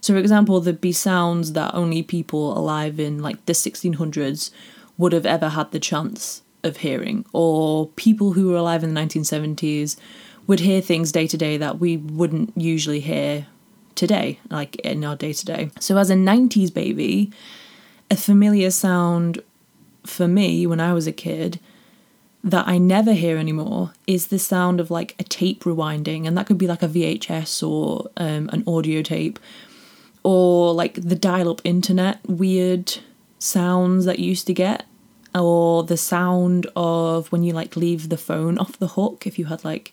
So, 0.00 0.14
for 0.14 0.18
example, 0.18 0.60
there'd 0.60 0.80
be 0.80 0.92
sounds 0.92 1.52
that 1.52 1.74
only 1.74 2.02
people 2.02 2.56
alive 2.58 2.98
in 2.98 3.22
like 3.22 3.44
the 3.46 3.52
1600s 3.52 4.50
would 4.98 5.12
have 5.12 5.26
ever 5.26 5.50
had 5.50 5.70
the 5.70 5.80
chance 5.80 6.42
of 6.64 6.78
hearing, 6.78 7.24
or 7.32 7.88
people 7.88 8.32
who 8.32 8.48
were 8.48 8.56
alive 8.56 8.82
in 8.82 8.94
the 8.94 9.00
1970s 9.00 9.96
would 10.46 10.60
hear 10.60 10.80
things 10.80 11.12
day 11.12 11.26
to 11.26 11.36
day 11.36 11.56
that 11.56 11.78
we 11.78 11.96
wouldn't 11.96 12.52
usually 12.56 13.00
hear 13.00 13.46
today, 13.94 14.40
like 14.50 14.76
in 14.76 15.04
our 15.04 15.16
day 15.16 15.32
to 15.32 15.44
day. 15.44 15.70
So, 15.78 15.96
as 15.98 16.10
a 16.10 16.14
90s 16.14 16.72
baby, 16.72 17.30
a 18.10 18.16
familiar 18.16 18.70
sound 18.70 19.40
for 20.04 20.26
me 20.26 20.66
when 20.66 20.80
I 20.80 20.92
was 20.92 21.06
a 21.06 21.12
kid 21.12 21.60
that 22.44 22.66
I 22.66 22.78
never 22.78 23.12
hear 23.12 23.36
anymore 23.36 23.92
is 24.06 24.26
the 24.26 24.38
sound 24.38 24.80
of 24.80 24.90
like 24.90 25.14
a 25.18 25.24
tape 25.24 25.64
rewinding, 25.64 26.26
and 26.26 26.36
that 26.36 26.46
could 26.46 26.58
be 26.58 26.66
like 26.66 26.82
a 26.82 26.88
VHS 26.88 27.66
or 27.66 28.10
um, 28.16 28.48
an 28.52 28.64
audio 28.66 29.02
tape, 29.02 29.38
or 30.22 30.74
like 30.74 30.94
the 30.94 31.14
dial 31.14 31.50
up 31.50 31.60
internet 31.64 32.18
weird 32.26 32.98
sounds 33.38 34.04
that 34.04 34.18
you 34.18 34.26
used 34.26 34.46
to 34.48 34.54
get, 34.54 34.84
or 35.34 35.84
the 35.84 35.96
sound 35.96 36.66
of 36.74 37.30
when 37.30 37.42
you 37.42 37.52
like 37.52 37.76
leave 37.76 38.08
the 38.08 38.16
phone 38.16 38.58
off 38.58 38.78
the 38.78 38.88
hook 38.88 39.26
if 39.26 39.38
you 39.38 39.46
had 39.46 39.64
like 39.64 39.92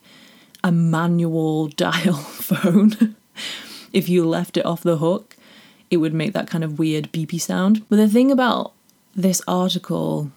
a 0.63 0.71
manual 0.71 1.67
dial 1.85 2.15
phone. 2.15 3.15
if 3.93 4.09
you 4.09 4.27
left 4.27 4.57
it 4.57 4.65
off 4.65 4.81
the 4.81 4.97
hook, 4.97 5.37
it 5.91 5.97
would 5.97 6.13
make 6.13 6.33
that 6.33 6.49
kind 6.49 6.63
of 6.63 6.79
weird 6.79 7.11
beepy 7.11 7.39
sound. 7.39 7.87
But 7.89 7.97
the 7.97 8.09
thing 8.09 8.31
about 8.31 8.73
this 9.15 9.41
article 9.47 10.31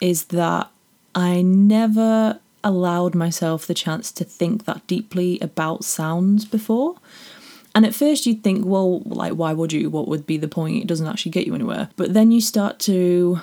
is 0.00 0.26
that 0.26 0.70
I 1.14 1.42
never 1.42 2.40
allowed 2.62 3.14
myself 3.14 3.66
the 3.66 3.74
chance 3.74 4.10
to 4.12 4.24
think 4.24 4.64
that 4.64 4.86
deeply 4.86 5.38
about 5.40 5.84
sounds 5.84 6.44
before. 6.44 6.96
And 7.74 7.84
at 7.84 7.94
first 7.94 8.24
you'd 8.26 8.42
think, 8.42 8.64
well, 8.64 9.00
like, 9.00 9.32
why 9.32 9.52
would 9.52 9.72
you? 9.72 9.90
What 9.90 10.08
would 10.08 10.26
be 10.26 10.36
the 10.36 10.48
point? 10.48 10.82
It 10.82 10.86
doesn't 10.86 11.06
actually 11.06 11.32
get 11.32 11.46
you 11.46 11.54
anywhere. 11.54 11.90
But 11.96 12.14
then 12.14 12.30
you 12.30 12.40
start 12.40 12.78
to 12.80 13.40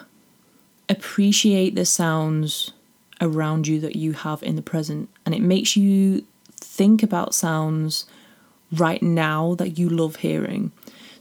appreciate 0.90 1.76
the 1.76 1.86
sounds 1.86 2.72
around 3.20 3.68
you 3.68 3.80
that 3.82 3.96
you 3.96 4.14
have 4.14 4.42
in 4.42 4.56
the 4.56 4.62
present. 4.62 5.10
And 5.26 5.36
it 5.36 5.42
makes 5.42 5.78
you 5.78 6.26
think 6.56 7.04
about 7.04 7.36
sounds 7.36 8.06
right 8.72 9.04
now 9.04 9.56
that 9.56 9.78
you 9.78 9.90
love 9.90 10.18
hearing. 10.18 10.72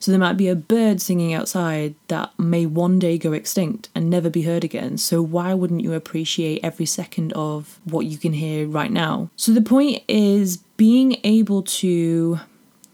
So 0.00 0.10
there 0.10 0.18
might 0.18 0.36
be 0.38 0.48
a 0.48 0.56
bird 0.56 1.00
singing 1.00 1.32
outside 1.34 1.94
that 2.08 2.36
may 2.38 2.66
one 2.66 2.98
day 2.98 3.18
go 3.18 3.32
extinct 3.32 3.90
and 3.94 4.10
never 4.10 4.30
be 4.30 4.42
heard 4.42 4.64
again. 4.64 4.96
So 4.96 5.22
why 5.22 5.54
wouldn't 5.54 5.82
you 5.82 5.92
appreciate 5.92 6.64
every 6.64 6.86
second 6.86 7.32
of 7.34 7.78
what 7.84 8.06
you 8.06 8.16
can 8.18 8.32
hear 8.32 8.66
right 8.66 8.90
now? 8.90 9.30
So 9.36 9.52
the 9.52 9.60
point 9.60 10.02
is 10.08 10.56
being 10.76 11.18
able 11.22 11.62
to 11.62 12.40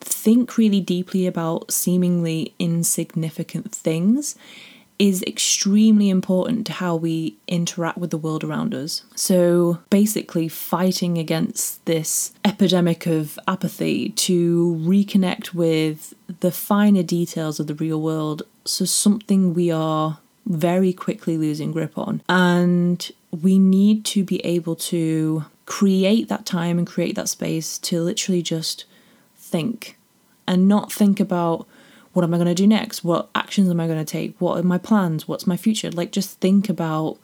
think 0.00 0.58
really 0.58 0.80
deeply 0.80 1.26
about 1.26 1.70
seemingly 1.72 2.54
insignificant 2.58 3.72
things 3.72 4.36
is 4.98 5.22
extremely 5.24 6.08
important 6.08 6.66
to 6.66 6.72
how 6.72 6.96
we 6.96 7.36
interact 7.46 7.98
with 7.98 8.10
the 8.10 8.18
world 8.18 8.42
around 8.42 8.74
us. 8.74 9.02
So, 9.14 9.78
basically, 9.90 10.48
fighting 10.48 11.18
against 11.18 11.84
this 11.84 12.32
epidemic 12.44 13.06
of 13.06 13.38
apathy 13.46 14.10
to 14.10 14.80
reconnect 14.82 15.54
with 15.54 16.14
the 16.40 16.50
finer 16.50 17.02
details 17.02 17.60
of 17.60 17.66
the 17.66 17.74
real 17.74 18.00
world. 18.00 18.42
So, 18.64 18.84
something 18.84 19.54
we 19.54 19.70
are 19.70 20.18
very 20.46 20.92
quickly 20.92 21.36
losing 21.36 21.72
grip 21.72 21.98
on. 21.98 22.22
And 22.28 23.10
we 23.42 23.58
need 23.58 24.04
to 24.06 24.24
be 24.24 24.44
able 24.46 24.76
to 24.76 25.44
create 25.66 26.28
that 26.28 26.46
time 26.46 26.78
and 26.78 26.86
create 26.86 27.16
that 27.16 27.28
space 27.28 27.76
to 27.78 28.00
literally 28.00 28.42
just 28.42 28.84
think 29.36 29.98
and 30.46 30.68
not 30.68 30.92
think 30.92 31.18
about 31.18 31.66
what 32.16 32.24
am 32.24 32.32
I 32.32 32.38
going 32.38 32.48
to 32.48 32.54
do 32.54 32.66
next? 32.66 33.04
What 33.04 33.28
actions 33.34 33.68
am 33.68 33.78
I 33.78 33.86
going 33.86 33.98
to 33.98 34.10
take? 34.10 34.40
What 34.40 34.58
are 34.58 34.62
my 34.62 34.78
plans? 34.78 35.28
What's 35.28 35.46
my 35.46 35.58
future? 35.58 35.90
Like, 35.90 36.12
just 36.12 36.40
think 36.40 36.70
about 36.70 37.18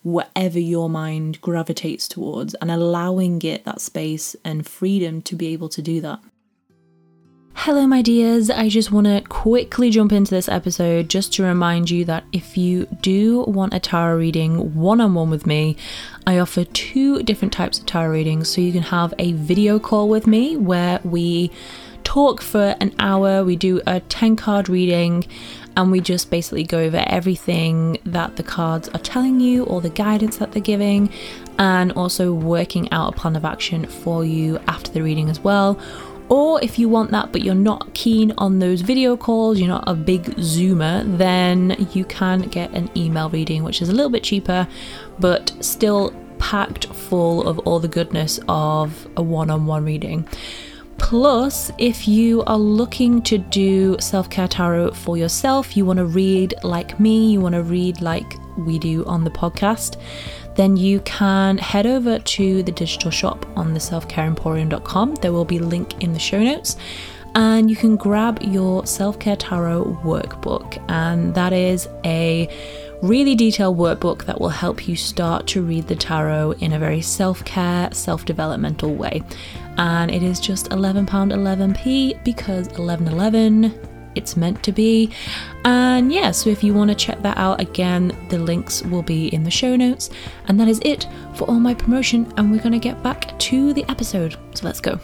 whatever 0.00 0.58
your 0.58 0.88
mind 0.88 1.38
gravitates 1.42 2.08
towards 2.08 2.54
and 2.54 2.70
allowing 2.70 3.42
it 3.42 3.66
that 3.66 3.82
space 3.82 4.34
and 4.46 4.66
freedom 4.66 5.20
to 5.20 5.36
be 5.36 5.48
able 5.48 5.68
to 5.68 5.82
do 5.82 6.00
that. 6.00 6.20
Hello, 7.56 7.86
my 7.86 8.00
dears. 8.00 8.48
I 8.48 8.70
just 8.70 8.90
want 8.90 9.06
to 9.06 9.20
quickly 9.28 9.90
jump 9.90 10.12
into 10.12 10.30
this 10.30 10.48
episode 10.48 11.10
just 11.10 11.34
to 11.34 11.42
remind 11.42 11.90
you 11.90 12.06
that 12.06 12.24
if 12.32 12.56
you 12.56 12.86
do 13.02 13.42
want 13.42 13.74
a 13.74 13.80
tarot 13.80 14.16
reading 14.16 14.74
one 14.74 15.02
on 15.02 15.12
one 15.12 15.28
with 15.28 15.46
me, 15.46 15.76
I 16.26 16.38
offer 16.38 16.64
two 16.64 17.22
different 17.22 17.52
types 17.52 17.80
of 17.80 17.84
tarot 17.84 18.12
readings. 18.12 18.48
So 18.48 18.62
you 18.62 18.72
can 18.72 18.84
have 18.84 19.12
a 19.18 19.32
video 19.32 19.78
call 19.78 20.08
with 20.08 20.26
me 20.26 20.56
where 20.56 21.00
we 21.04 21.50
talk 22.08 22.40
for 22.40 22.74
an 22.80 22.94
hour, 22.98 23.44
we 23.44 23.54
do 23.54 23.82
a 23.86 24.00
10 24.00 24.34
card 24.34 24.70
reading, 24.70 25.26
and 25.76 25.92
we 25.92 26.00
just 26.00 26.30
basically 26.30 26.64
go 26.64 26.78
over 26.78 27.04
everything 27.06 27.98
that 28.06 28.36
the 28.36 28.42
cards 28.42 28.88
are 28.88 29.00
telling 29.00 29.40
you, 29.40 29.64
or 29.64 29.82
the 29.82 29.90
guidance 29.90 30.38
that 30.38 30.52
they're 30.52 30.62
giving, 30.62 31.10
and 31.58 31.92
also 31.92 32.32
working 32.32 32.90
out 32.92 33.12
a 33.12 33.16
plan 33.16 33.36
of 33.36 33.44
action 33.44 33.84
for 33.84 34.24
you 34.24 34.58
after 34.66 34.90
the 34.90 35.02
reading 35.02 35.28
as 35.28 35.40
well. 35.40 35.78
Or 36.30 36.62
if 36.62 36.78
you 36.78 36.88
want 36.88 37.10
that 37.10 37.30
but 37.30 37.42
you're 37.42 37.54
not 37.54 37.92
keen 37.92 38.32
on 38.38 38.58
those 38.58 38.80
video 38.80 39.14
calls, 39.14 39.58
you're 39.58 39.68
not 39.68 39.84
a 39.86 39.94
big 39.94 40.24
zoomer, 40.36 41.04
then 41.18 41.88
you 41.92 42.06
can 42.06 42.40
get 42.48 42.70
an 42.72 42.88
email 42.96 43.28
reading, 43.28 43.64
which 43.64 43.82
is 43.82 43.90
a 43.90 43.92
little 43.92 44.10
bit 44.10 44.22
cheaper, 44.22 44.66
but 45.18 45.52
still 45.60 46.14
packed 46.38 46.86
full 46.86 47.46
of 47.46 47.58
all 47.60 47.80
the 47.80 47.88
goodness 47.88 48.40
of 48.48 49.06
a 49.14 49.22
one 49.22 49.50
on 49.50 49.66
one 49.66 49.84
reading. 49.84 50.26
Plus, 50.98 51.72
if 51.78 52.06
you 52.06 52.42
are 52.44 52.58
looking 52.58 53.22
to 53.22 53.38
do 53.38 53.96
self 54.00 54.28
care 54.28 54.48
tarot 54.48 54.92
for 54.92 55.16
yourself, 55.16 55.76
you 55.76 55.84
want 55.84 55.98
to 55.98 56.04
read 56.04 56.54
like 56.62 57.00
me, 57.00 57.32
you 57.32 57.40
want 57.40 57.54
to 57.54 57.62
read 57.62 58.00
like 58.00 58.34
we 58.58 58.78
do 58.78 59.04
on 59.06 59.24
the 59.24 59.30
podcast, 59.30 60.00
then 60.56 60.76
you 60.76 61.00
can 61.00 61.56
head 61.56 61.86
over 61.86 62.18
to 62.18 62.62
the 62.62 62.72
digital 62.72 63.10
shop 63.10 63.46
on 63.56 63.72
the 63.72 63.80
selfcareemporium.com. 63.80 65.14
There 65.16 65.32
will 65.32 65.44
be 65.44 65.58
a 65.58 65.62
link 65.62 66.02
in 66.02 66.12
the 66.12 66.18
show 66.18 66.42
notes. 66.42 66.76
And 67.34 67.70
you 67.70 67.76
can 67.76 67.96
grab 67.96 68.42
your 68.42 68.84
Self 68.86 69.18
Care 69.20 69.36
Tarot 69.36 70.00
workbook, 70.02 70.82
and 70.88 71.34
that 71.34 71.52
is 71.52 71.88
a 72.04 72.48
really 73.02 73.36
detailed 73.36 73.76
workbook 73.76 74.24
that 74.24 74.40
will 74.40 74.48
help 74.48 74.88
you 74.88 74.96
start 74.96 75.46
to 75.46 75.62
read 75.62 75.86
the 75.86 75.94
tarot 75.94 76.52
in 76.52 76.72
a 76.72 76.78
very 76.78 77.00
self 77.00 77.44
care, 77.44 77.90
self 77.92 78.24
developmental 78.24 78.94
way. 78.94 79.22
And 79.78 80.10
it 80.10 80.22
is 80.22 80.40
just 80.40 80.70
£11.11p 80.70 82.24
because 82.24 82.66
1111 82.68 83.72
it's 84.18 84.36
meant 84.36 84.62
to 84.64 84.72
be. 84.72 85.12
And 85.64 86.12
yeah, 86.12 86.32
so 86.32 86.50
if 86.50 86.64
you 86.64 86.74
want 86.74 86.90
to 86.90 86.94
check 86.94 87.22
that 87.22 87.38
out 87.38 87.60
again, 87.60 88.16
the 88.28 88.38
links 88.38 88.82
will 88.82 89.02
be 89.02 89.28
in 89.28 89.44
the 89.44 89.50
show 89.50 89.76
notes. 89.76 90.10
And 90.46 90.58
that 90.60 90.68
is 90.68 90.80
it 90.84 91.06
for 91.34 91.44
all 91.44 91.60
my 91.60 91.72
promotion, 91.72 92.30
and 92.36 92.50
we're 92.50 92.58
going 92.58 92.72
to 92.72 92.78
get 92.78 93.02
back 93.02 93.38
to 93.38 93.72
the 93.72 93.84
episode. 93.88 94.36
So 94.54 94.66
let's 94.66 94.80
go. 94.80 94.98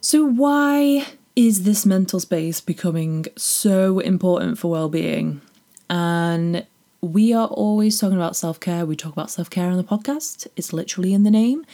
So, 0.00 0.24
why 0.26 1.06
is 1.36 1.62
this 1.62 1.86
mental 1.86 2.20
space 2.20 2.60
becoming 2.60 3.26
so 3.36 4.00
important 4.00 4.58
for 4.58 4.70
well 4.70 4.88
being? 4.88 5.40
And 5.88 6.66
we 7.04 7.32
are 7.32 7.48
always 7.48 7.98
talking 7.98 8.16
about 8.16 8.36
self 8.36 8.58
care. 8.60 8.86
We 8.86 8.96
talk 8.96 9.12
about 9.12 9.30
self 9.30 9.50
care 9.50 9.68
on 9.68 9.76
the 9.76 9.84
podcast, 9.84 10.46
it's 10.56 10.72
literally 10.72 11.12
in 11.12 11.22
the 11.22 11.30
name. 11.30 11.64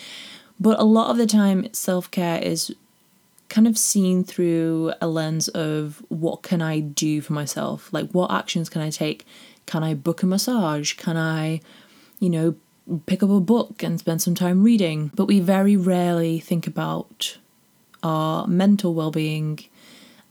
But 0.58 0.78
a 0.78 0.84
lot 0.84 1.10
of 1.10 1.16
the 1.16 1.26
time, 1.26 1.72
self 1.72 2.10
care 2.10 2.40
is 2.42 2.74
kind 3.48 3.66
of 3.66 3.76
seen 3.76 4.22
through 4.24 4.92
a 5.00 5.08
lens 5.08 5.48
of 5.48 6.02
what 6.08 6.42
can 6.42 6.62
I 6.62 6.80
do 6.80 7.20
for 7.20 7.32
myself? 7.32 7.92
Like, 7.92 8.10
what 8.10 8.30
actions 8.30 8.68
can 8.68 8.80
I 8.80 8.90
take? 8.90 9.26
Can 9.66 9.82
I 9.82 9.94
book 9.94 10.22
a 10.22 10.26
massage? 10.26 10.94
Can 10.94 11.16
I, 11.16 11.60
you 12.18 12.30
know, 12.30 12.54
pick 13.06 13.22
up 13.22 13.30
a 13.30 13.40
book 13.40 13.82
and 13.82 13.98
spend 13.98 14.22
some 14.22 14.34
time 14.34 14.62
reading? 14.62 15.10
But 15.14 15.26
we 15.26 15.40
very 15.40 15.76
rarely 15.76 16.38
think 16.38 16.66
about 16.66 17.38
our 18.02 18.46
mental 18.46 18.94
well 18.94 19.10
being 19.10 19.60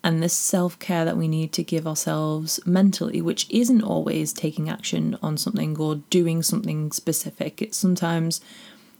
and 0.03 0.23
this 0.23 0.33
self 0.33 0.79
care 0.79 1.05
that 1.05 1.17
we 1.17 1.27
need 1.27 1.51
to 1.53 1.63
give 1.63 1.85
ourselves 1.85 2.59
mentally, 2.65 3.21
which 3.21 3.47
isn't 3.49 3.83
always 3.83 4.33
taking 4.33 4.69
action 4.69 5.17
on 5.21 5.37
something 5.37 5.77
or 5.77 5.95
doing 6.09 6.41
something 6.41 6.91
specific. 6.91 7.61
It's 7.61 7.77
sometimes 7.77 8.41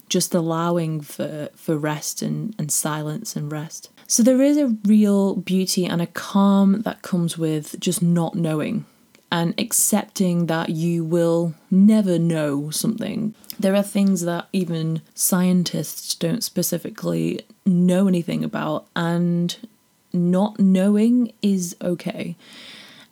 just 0.10 0.34
allowing 0.34 1.02
for, 1.02 1.50
for 1.56 1.78
rest 1.78 2.22
and, 2.22 2.56
and 2.58 2.72
silence 2.72 3.36
and 3.36 3.52
rest. 3.52 3.90
So 4.08 4.24
there 4.24 4.42
is 4.42 4.58
a 4.58 4.76
real 4.86 5.36
beauty 5.36 5.86
and 5.86 6.02
a 6.02 6.08
calm 6.08 6.82
that 6.82 7.04
comes 7.04 7.38
with 7.38 7.80
just 7.80 8.02
not 8.02 8.36
knowing 8.36 8.86
and 9.32 9.54
accepting 9.60 10.48
that 10.48 10.70
you 10.70 11.04
will 11.04 11.54
never 11.70 12.18
know 12.18 12.72
something. 12.72 13.36
There 13.60 13.76
are 13.76 13.84
things 13.84 14.22
that 14.22 14.48
even 14.52 15.02
scientists 15.14 16.16
don't 16.16 16.44
specifically 16.44 17.42
know 17.66 18.08
anything 18.08 18.44
about, 18.44 18.88
and 18.96 19.56
not 20.14 20.60
knowing 20.60 21.32
is 21.42 21.76
okay. 21.82 22.36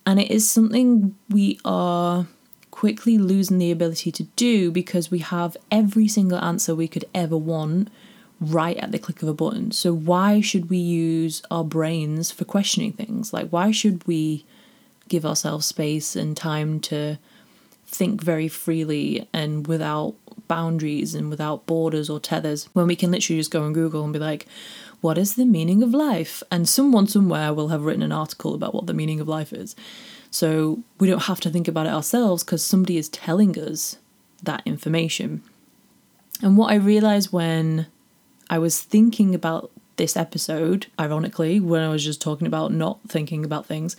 And 0.05 0.19
it 0.19 0.31
is 0.31 0.49
something 0.49 1.15
we 1.29 1.59
are 1.65 2.27
quickly 2.71 3.17
losing 3.17 3.57
the 3.57 3.71
ability 3.71 4.11
to 4.11 4.23
do 4.35 4.71
because 4.71 5.11
we 5.11 5.19
have 5.19 5.57
every 5.71 6.07
single 6.07 6.39
answer 6.39 6.75
we 6.75 6.87
could 6.87 7.05
ever 7.13 7.35
want 7.35 7.89
right 8.39 8.77
at 8.77 8.91
the 8.91 8.99
click 8.99 9.21
of 9.23 9.27
a 9.27 9.33
button. 9.33 9.71
So, 9.71 9.93
why 9.93 10.41
should 10.41 10.69
we 10.69 10.77
use 10.77 11.41
our 11.49 11.63
brains 11.63 12.31
for 12.31 12.45
questioning 12.45 12.93
things? 12.93 13.33
Like, 13.33 13.49
why 13.49 13.71
should 13.71 14.05
we 14.07 14.45
give 15.07 15.25
ourselves 15.25 15.65
space 15.65 16.15
and 16.15 16.37
time 16.37 16.79
to 16.81 17.17
think 17.87 18.21
very 18.21 18.47
freely 18.47 19.27
and 19.33 19.65
without 19.65 20.13
boundaries 20.47 21.15
and 21.15 21.29
without 21.29 21.65
borders 21.65 22.09
or 22.09 22.19
tethers 22.19 22.65
when 22.73 22.85
we 22.87 22.95
can 22.95 23.11
literally 23.11 23.39
just 23.39 23.51
go 23.51 23.63
on 23.63 23.73
Google 23.73 24.03
and 24.03 24.13
be 24.13 24.19
like, 24.19 24.45
what 25.07 25.17
is 25.17 25.35
the 25.35 25.45
meaning 25.45 25.81
of 25.81 25.93
life? 25.93 26.43
And 26.51 26.67
someone 26.67 27.07
somewhere 27.07 27.53
will 27.53 27.69
have 27.69 27.85
written 27.85 28.03
an 28.03 28.11
article 28.11 28.53
about 28.53 28.75
what 28.75 28.87
the 28.87 28.93
meaning 28.93 29.21
of 29.21 29.27
life 29.29 29.53
is. 29.53 29.73
So 30.31 30.83
we 30.99 31.07
don't 31.07 31.23
have 31.31 31.39
to 31.39 31.49
think 31.49 31.69
about 31.69 31.85
it 31.85 31.93
ourselves 31.93 32.43
because 32.43 32.61
somebody 32.61 32.97
is 32.97 33.07
telling 33.07 33.57
us 33.57 33.99
that 34.43 34.63
information. 34.65 35.43
And 36.41 36.57
what 36.57 36.73
I 36.73 36.75
realized 36.75 37.31
when 37.31 37.87
I 38.49 38.59
was 38.59 38.81
thinking 38.81 39.33
about 39.33 39.71
this 39.95 40.17
episode, 40.17 40.87
ironically, 40.99 41.61
when 41.61 41.83
I 41.83 41.87
was 41.87 42.03
just 42.03 42.19
talking 42.19 42.45
about 42.45 42.73
not 42.73 42.99
thinking 43.07 43.45
about 43.45 43.65
things, 43.65 43.95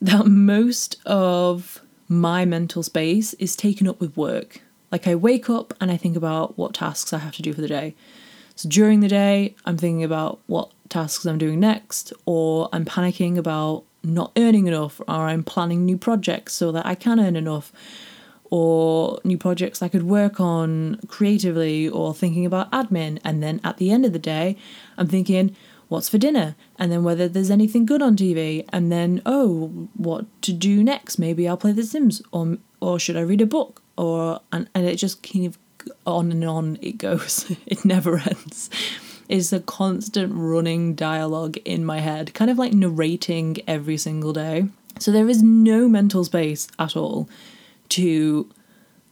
that 0.00 0.24
most 0.24 1.04
of 1.04 1.82
my 2.06 2.44
mental 2.44 2.84
space 2.84 3.34
is 3.34 3.56
taken 3.56 3.88
up 3.88 3.98
with 3.98 4.16
work. 4.16 4.60
Like 4.92 5.08
I 5.08 5.16
wake 5.16 5.50
up 5.50 5.74
and 5.80 5.90
I 5.90 5.96
think 5.96 6.16
about 6.16 6.56
what 6.56 6.74
tasks 6.74 7.12
I 7.12 7.18
have 7.18 7.34
to 7.34 7.42
do 7.42 7.52
for 7.52 7.60
the 7.60 7.66
day. 7.66 7.96
So 8.56 8.68
during 8.68 9.00
the 9.00 9.08
day, 9.08 9.56
I'm 9.64 9.76
thinking 9.76 10.04
about 10.04 10.40
what 10.46 10.70
tasks 10.88 11.26
I'm 11.26 11.38
doing 11.38 11.60
next, 11.60 12.12
or 12.24 12.68
I'm 12.72 12.84
panicking 12.84 13.36
about 13.36 13.84
not 14.02 14.32
earning 14.36 14.66
enough, 14.68 15.00
or 15.08 15.26
I'm 15.26 15.42
planning 15.42 15.84
new 15.84 15.96
projects 15.96 16.54
so 16.54 16.70
that 16.72 16.86
I 16.86 16.94
can 16.94 17.18
earn 17.18 17.36
enough, 17.36 17.72
or 18.50 19.18
new 19.24 19.38
projects 19.38 19.82
I 19.82 19.88
could 19.88 20.04
work 20.04 20.38
on 20.38 21.00
creatively, 21.08 21.88
or 21.88 22.14
thinking 22.14 22.46
about 22.46 22.70
admin. 22.70 23.18
And 23.24 23.42
then 23.42 23.60
at 23.64 23.78
the 23.78 23.90
end 23.90 24.04
of 24.06 24.12
the 24.12 24.18
day, 24.20 24.56
I'm 24.96 25.08
thinking, 25.08 25.56
what's 25.88 26.08
for 26.08 26.18
dinner? 26.18 26.54
And 26.78 26.92
then 26.92 27.02
whether 27.02 27.28
there's 27.28 27.50
anything 27.50 27.86
good 27.86 28.02
on 28.02 28.14
TV, 28.14 28.64
and 28.72 28.92
then, 28.92 29.20
oh, 29.26 29.88
what 29.94 30.26
to 30.42 30.52
do 30.52 30.84
next? 30.84 31.18
Maybe 31.18 31.48
I'll 31.48 31.56
play 31.56 31.72
The 31.72 31.82
Sims, 31.82 32.22
or, 32.30 32.58
or 32.80 33.00
should 33.00 33.16
I 33.16 33.22
read 33.22 33.40
a 33.40 33.46
book? 33.46 33.82
Or, 33.96 34.40
and, 34.52 34.68
and 34.74 34.86
it 34.86 34.96
just 34.96 35.22
kind 35.22 35.46
of 35.46 35.58
on 36.06 36.30
and 36.32 36.44
on 36.44 36.78
it 36.80 36.98
goes. 36.98 37.50
it 37.66 37.84
never 37.84 38.18
ends. 38.18 38.70
It's 39.28 39.52
a 39.52 39.60
constant 39.60 40.32
running 40.34 40.94
dialogue 40.94 41.56
in 41.64 41.84
my 41.84 42.00
head, 42.00 42.34
kind 42.34 42.50
of 42.50 42.58
like 42.58 42.72
narrating 42.72 43.58
every 43.66 43.96
single 43.96 44.32
day. 44.32 44.66
So 44.98 45.10
there 45.10 45.28
is 45.28 45.42
no 45.42 45.88
mental 45.88 46.24
space 46.24 46.68
at 46.78 46.96
all 46.96 47.28
to 47.90 48.50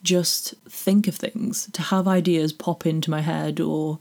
just 0.02 0.54
think 0.68 1.06
of 1.08 1.14
things, 1.14 1.68
to 1.72 1.82
have 1.82 2.06
ideas 2.08 2.52
pop 2.52 2.87
into 2.87 3.11
my 3.11 3.20
head 3.20 3.61
or 3.61 3.98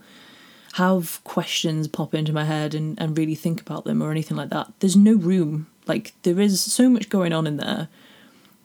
have 0.74 1.20
questions 1.24 1.86
pop 1.86 2.14
into 2.14 2.32
my 2.32 2.44
head 2.44 2.74
and, 2.74 3.00
and 3.00 3.16
really 3.16 3.34
think 3.34 3.60
about 3.60 3.84
them 3.84 4.02
or 4.02 4.10
anything 4.10 4.36
like 4.36 4.50
that. 4.50 4.72
There's 4.80 4.96
no 4.96 5.14
room. 5.14 5.66
Like, 5.86 6.14
there 6.22 6.40
is 6.40 6.60
so 6.60 6.88
much 6.88 7.08
going 7.08 7.32
on 7.32 7.46
in 7.46 7.56
there. 7.56 7.88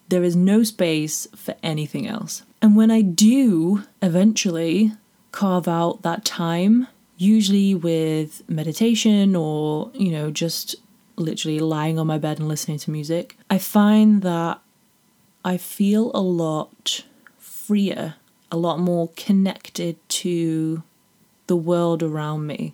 There 0.09 0.23
is 0.23 0.35
no 0.35 0.63
space 0.63 1.27
for 1.35 1.55
anything 1.61 2.07
else. 2.07 2.43
And 2.67 2.75
when 2.75 2.91
I 2.91 2.99
do 2.99 3.83
eventually 4.01 4.91
carve 5.31 5.69
out 5.69 6.01
that 6.01 6.25
time, 6.25 6.87
usually 7.15 7.73
with 7.73 8.43
meditation 8.49 9.37
or, 9.37 9.89
you 9.93 10.11
know, 10.11 10.31
just 10.31 10.75
literally 11.15 11.59
lying 11.59 11.97
on 11.97 12.07
my 12.07 12.17
bed 12.17 12.39
and 12.39 12.49
listening 12.49 12.77
to 12.79 12.91
music, 12.91 13.37
I 13.49 13.57
find 13.57 14.21
that 14.23 14.59
I 15.45 15.55
feel 15.55 16.11
a 16.13 16.19
lot 16.19 17.05
freer, 17.39 18.15
a 18.51 18.57
lot 18.57 18.81
more 18.81 19.11
connected 19.15 19.95
to 20.09 20.83
the 21.47 21.55
world 21.55 22.03
around 22.03 22.47
me. 22.47 22.73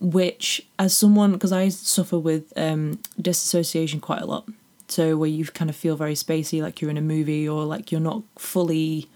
Which, 0.00 0.66
as 0.78 0.96
someone, 0.96 1.32
because 1.32 1.52
I 1.52 1.68
suffer 1.68 2.18
with 2.18 2.50
um, 2.56 3.00
disassociation 3.20 4.00
quite 4.00 4.22
a 4.22 4.26
lot, 4.26 4.48
so 4.92 5.16
where 5.16 5.28
you 5.28 5.44
kind 5.46 5.70
of 5.70 5.76
feel 5.76 5.96
very 5.96 6.14
spacey, 6.14 6.62
like 6.62 6.80
you're 6.80 6.90
in 6.90 6.98
a 6.98 7.02
movie 7.02 7.48
or 7.48 7.64
like 7.64 7.90
you're 7.90 8.00
not 8.00 8.22
fully 8.38 9.08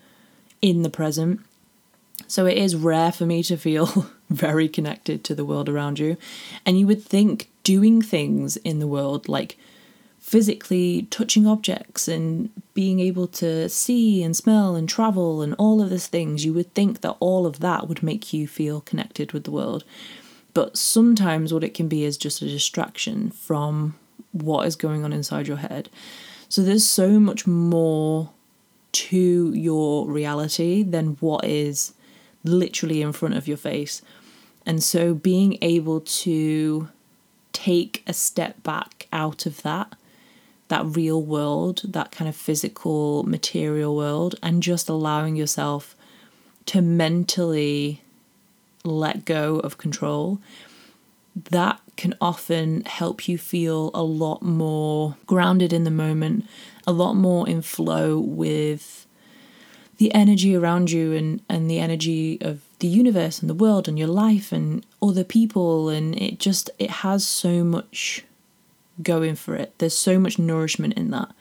in 0.63 0.83
the 0.83 0.91
present. 0.91 1.41
So 2.27 2.47
it 2.47 2.57
is 2.57 2.75
rare 2.75 3.13
for 3.13 3.27
me 3.27 3.43
to 3.45 3.57
feel 3.57 4.07
very 4.31 4.69
connected 4.69 5.23
to 5.25 5.35
the 5.35 5.45
world 5.45 5.69
around 5.69 5.99
you. 5.99 6.17
And 6.65 6.79
you 6.79 6.87
would 6.87 7.03
think 7.03 7.51
doing 7.63 8.01
things 8.01 8.57
in 8.59 8.79
the 8.79 8.87
world, 8.87 9.29
like 9.29 9.59
physically 10.19 11.07
touching 11.11 11.47
objects 11.47 12.09
and 12.09 12.51
being 12.75 12.99
able 12.99 13.29
to 13.29 13.69
see 13.69 14.23
and 14.23 14.37
smell 14.37 14.75
and 14.75 14.89
travel 14.89 15.43
and 15.43 15.55
all 15.59 15.81
of 15.81 15.91
these 15.91 16.09
things, 16.09 16.45
you 16.45 16.53
would 16.53 16.75
think 16.75 17.03
that 17.03 17.17
all 17.21 17.47
of 17.47 17.61
that 17.61 17.87
would 17.87 18.03
make 18.03 18.33
you 18.33 18.49
feel 18.49 18.81
connected 18.81 19.33
with 19.33 19.45
the 19.45 19.53
world. 19.53 19.85
But 20.53 20.77
sometimes 20.77 21.53
what 21.53 21.63
it 21.63 21.75
can 21.75 21.87
be 21.87 22.03
is 22.03 22.17
just 22.17 22.43
a 22.43 22.49
distraction 22.49 23.31
from 23.31 23.95
what 24.33 24.67
is 24.67 24.77
going 24.77 25.05
on 25.05 25.13
inside 25.13 25.49
your 25.49 25.57
head. 25.59 25.89
So 26.49 26.63
there's 26.63 26.89
so 26.89 27.19
much 27.19 27.47
more 27.47 28.31
to 28.93 29.53
your 29.53 30.07
reality 30.07 30.83
than 30.83 31.17
what 31.21 31.45
is 31.45 31.93
literally 32.45 33.03
in 33.03 33.13
front 33.13 33.37
of 33.37 33.49
your 33.49 33.57
face. 33.57 34.03
And 34.65 34.83
so 34.83 35.15
being 35.15 35.59
able 35.61 36.01
to 36.01 36.89
take 37.53 38.03
a 38.07 38.13
step 38.13 38.63
back 38.63 39.07
out 39.13 39.47
of 39.47 39.63
that, 39.63 39.95
that 40.69 40.85
real 40.85 41.23
world, 41.23 41.83
that 41.85 42.11
kind 42.11 42.29
of 42.29 42.37
physical, 42.37 43.23
material 43.25 43.95
world, 43.95 44.35
and 44.43 44.63
just 44.63 44.89
allowing 44.89 45.37
yourself 45.37 45.97
to 46.67 46.83
mentally 46.83 48.03
let 48.85 49.25
go 49.25 49.59
of 49.61 49.79
control 49.79 50.41
that 51.37 51.81
can 51.97 52.15
often 52.21 52.83
help 52.85 53.29
you 53.29 53.37
feel 53.37 53.91
a 53.95 54.03
lot 54.03 54.43
more 54.43 55.17
grounded 55.27 55.73
in 55.73 55.85
the 55.85 55.91
moment, 55.91 56.47
a 56.87 56.93
lot 56.93 57.15
more 57.15 57.49
in 57.49 57.63
flow 57.63 58.19
with 58.19 59.07
the 59.99 60.13
energy 60.15 60.55
around 60.55 60.91
you 60.91 61.13
and, 61.13 61.43
and 61.49 61.71
the 61.71 61.79
energy 61.79 62.39
of 62.41 62.61
the 62.81 62.87
universe 62.87 63.41
and 63.41 63.49
the 63.49 63.55
world 63.55 63.89
and 63.89 63.99
your 63.99 64.09
life 64.09 64.53
and 64.53 64.85
other 65.01 65.25
people 65.25 65.89
and 65.89 66.15
it 66.21 66.39
just 66.39 66.69
it 66.79 66.91
has 66.91 67.27
so 67.27 67.65
much 67.65 68.25
going 69.03 69.35
for 69.35 69.55
it. 69.55 69.73
There's 69.79 69.97
so 69.97 70.19
much 70.19 70.39
nourishment 70.39 70.95
in 70.95 71.11
that 71.11 71.33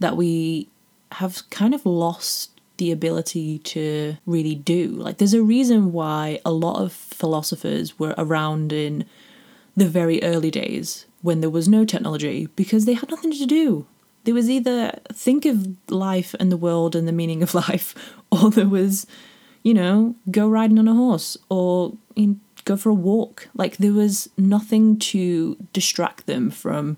that 0.00 0.16
we 0.16 0.68
have 1.12 1.48
kind 1.50 1.74
of 1.74 1.84
lost 1.84 2.50
the 2.76 2.92
ability 2.92 3.58
to 3.58 4.16
really 4.24 4.54
do. 4.54 4.88
Like, 4.88 5.18
there's 5.18 5.34
a 5.34 5.42
reason 5.42 5.92
why 5.92 6.40
a 6.44 6.52
lot 6.52 6.80
of 6.80 6.92
philosophers 6.92 7.98
were 7.98 8.14
around 8.16 8.72
in 8.72 9.04
the 9.78 9.88
very 9.88 10.22
early 10.22 10.50
days 10.50 11.06
when 11.22 11.40
there 11.40 11.50
was 11.50 11.68
no 11.68 11.84
technology 11.84 12.46
because 12.56 12.84
they 12.84 12.94
had 12.94 13.10
nothing 13.10 13.32
to 13.32 13.46
do. 13.46 13.86
There 14.24 14.34
was 14.34 14.50
either 14.50 14.98
think 15.12 15.46
of 15.46 15.68
life 15.90 16.34
and 16.38 16.50
the 16.52 16.56
world 16.56 16.94
and 16.94 17.06
the 17.06 17.12
meaning 17.12 17.42
of 17.42 17.54
life, 17.68 17.94
or 18.30 18.50
there 18.50 18.68
was, 18.68 19.06
you 19.62 19.74
know, 19.74 20.16
go 20.30 20.48
riding 20.48 20.78
on 20.78 20.88
a 20.88 20.94
horse 20.94 21.36
or 21.48 21.94
in, 22.16 22.40
go 22.64 22.76
for 22.76 22.90
a 22.90 22.94
walk. 22.94 23.48
Like, 23.54 23.76
there 23.76 23.92
was 23.92 24.28
nothing 24.36 24.98
to 24.98 25.56
distract 25.72 26.26
them 26.26 26.50
from 26.50 26.96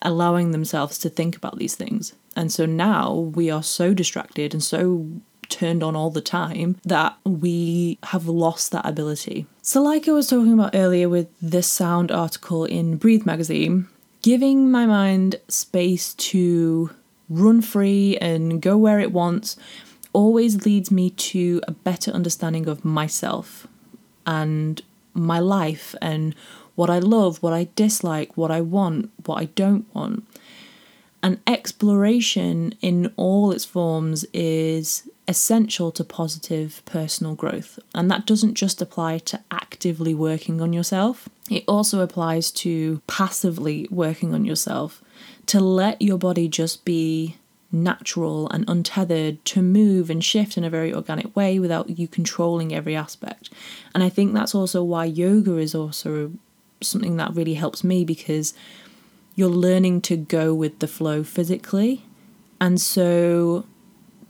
allowing 0.00 0.52
themselves 0.52 0.98
to 1.00 1.10
think 1.10 1.36
about 1.36 1.58
these 1.58 1.74
things. 1.74 2.14
And 2.36 2.52
so 2.52 2.66
now 2.66 3.12
we 3.12 3.50
are 3.50 3.64
so 3.64 3.92
distracted 3.92 4.54
and 4.54 4.62
so 4.62 5.08
turned 5.48 5.82
on 5.82 5.96
all 5.96 6.10
the 6.10 6.20
time 6.20 6.76
that 6.84 7.16
we 7.24 7.98
have 8.04 8.26
lost 8.26 8.72
that 8.72 8.86
ability. 8.86 9.46
So, 9.62 9.82
like 9.82 10.08
I 10.08 10.12
was 10.12 10.28
talking 10.28 10.52
about 10.52 10.74
earlier 10.74 11.08
with 11.08 11.28
this 11.40 11.66
sound 11.66 12.10
article 12.10 12.64
in 12.64 12.96
Breathe 12.96 13.26
magazine, 13.26 13.88
giving 14.22 14.70
my 14.70 14.86
mind 14.86 15.36
space 15.48 16.14
to 16.14 16.90
run 17.28 17.60
free 17.60 18.16
and 18.18 18.62
go 18.62 18.76
where 18.76 19.00
it 19.00 19.12
wants 19.12 19.56
always 20.12 20.64
leads 20.64 20.90
me 20.90 21.10
to 21.10 21.60
a 21.68 21.72
better 21.72 22.10
understanding 22.10 22.66
of 22.66 22.84
myself 22.84 23.66
and 24.26 24.82
my 25.14 25.38
life 25.38 25.94
and 26.00 26.34
what 26.74 26.90
I 26.90 26.98
love, 26.98 27.42
what 27.42 27.52
I 27.52 27.68
dislike, 27.74 28.36
what 28.36 28.50
I 28.50 28.60
want, 28.60 29.10
what 29.26 29.36
I 29.36 29.46
don't 29.46 29.92
want. 29.94 30.26
And 31.22 31.40
exploration 31.46 32.74
in 32.80 33.12
all 33.16 33.50
its 33.50 33.64
forms 33.64 34.24
is 34.32 35.08
essential 35.28 35.92
to 35.92 36.02
positive 36.02 36.82
personal 36.86 37.34
growth. 37.34 37.78
And 37.94 38.10
that 38.10 38.26
doesn't 38.26 38.54
just 38.54 38.80
apply 38.82 39.18
to 39.18 39.40
actively 39.50 40.14
working 40.14 40.60
on 40.60 40.72
yourself, 40.72 41.28
it 41.50 41.64
also 41.68 42.00
applies 42.00 42.50
to 42.50 43.00
passively 43.06 43.86
working 43.90 44.34
on 44.34 44.44
yourself. 44.44 45.02
To 45.46 45.60
let 45.60 46.02
your 46.02 46.18
body 46.18 46.48
just 46.48 46.84
be 46.84 47.36
natural 47.70 48.48
and 48.50 48.64
untethered 48.68 49.44
to 49.44 49.62
move 49.62 50.08
and 50.10 50.24
shift 50.24 50.56
in 50.56 50.64
a 50.64 50.70
very 50.70 50.92
organic 50.92 51.34
way 51.36 51.58
without 51.58 51.98
you 51.98 52.08
controlling 52.08 52.74
every 52.74 52.96
aspect. 52.96 53.50
And 53.94 54.02
I 54.02 54.08
think 54.08 54.32
that's 54.32 54.54
also 54.54 54.82
why 54.82 55.04
yoga 55.04 55.58
is 55.58 55.74
also 55.74 56.32
something 56.80 57.16
that 57.16 57.34
really 57.34 57.54
helps 57.54 57.82
me 57.84 58.04
because 58.04 58.54
you're 59.34 59.48
learning 59.48 60.00
to 60.02 60.16
go 60.16 60.54
with 60.54 60.78
the 60.78 60.88
flow 60.88 61.22
physically. 61.22 62.04
And 62.60 62.80
so 62.80 63.64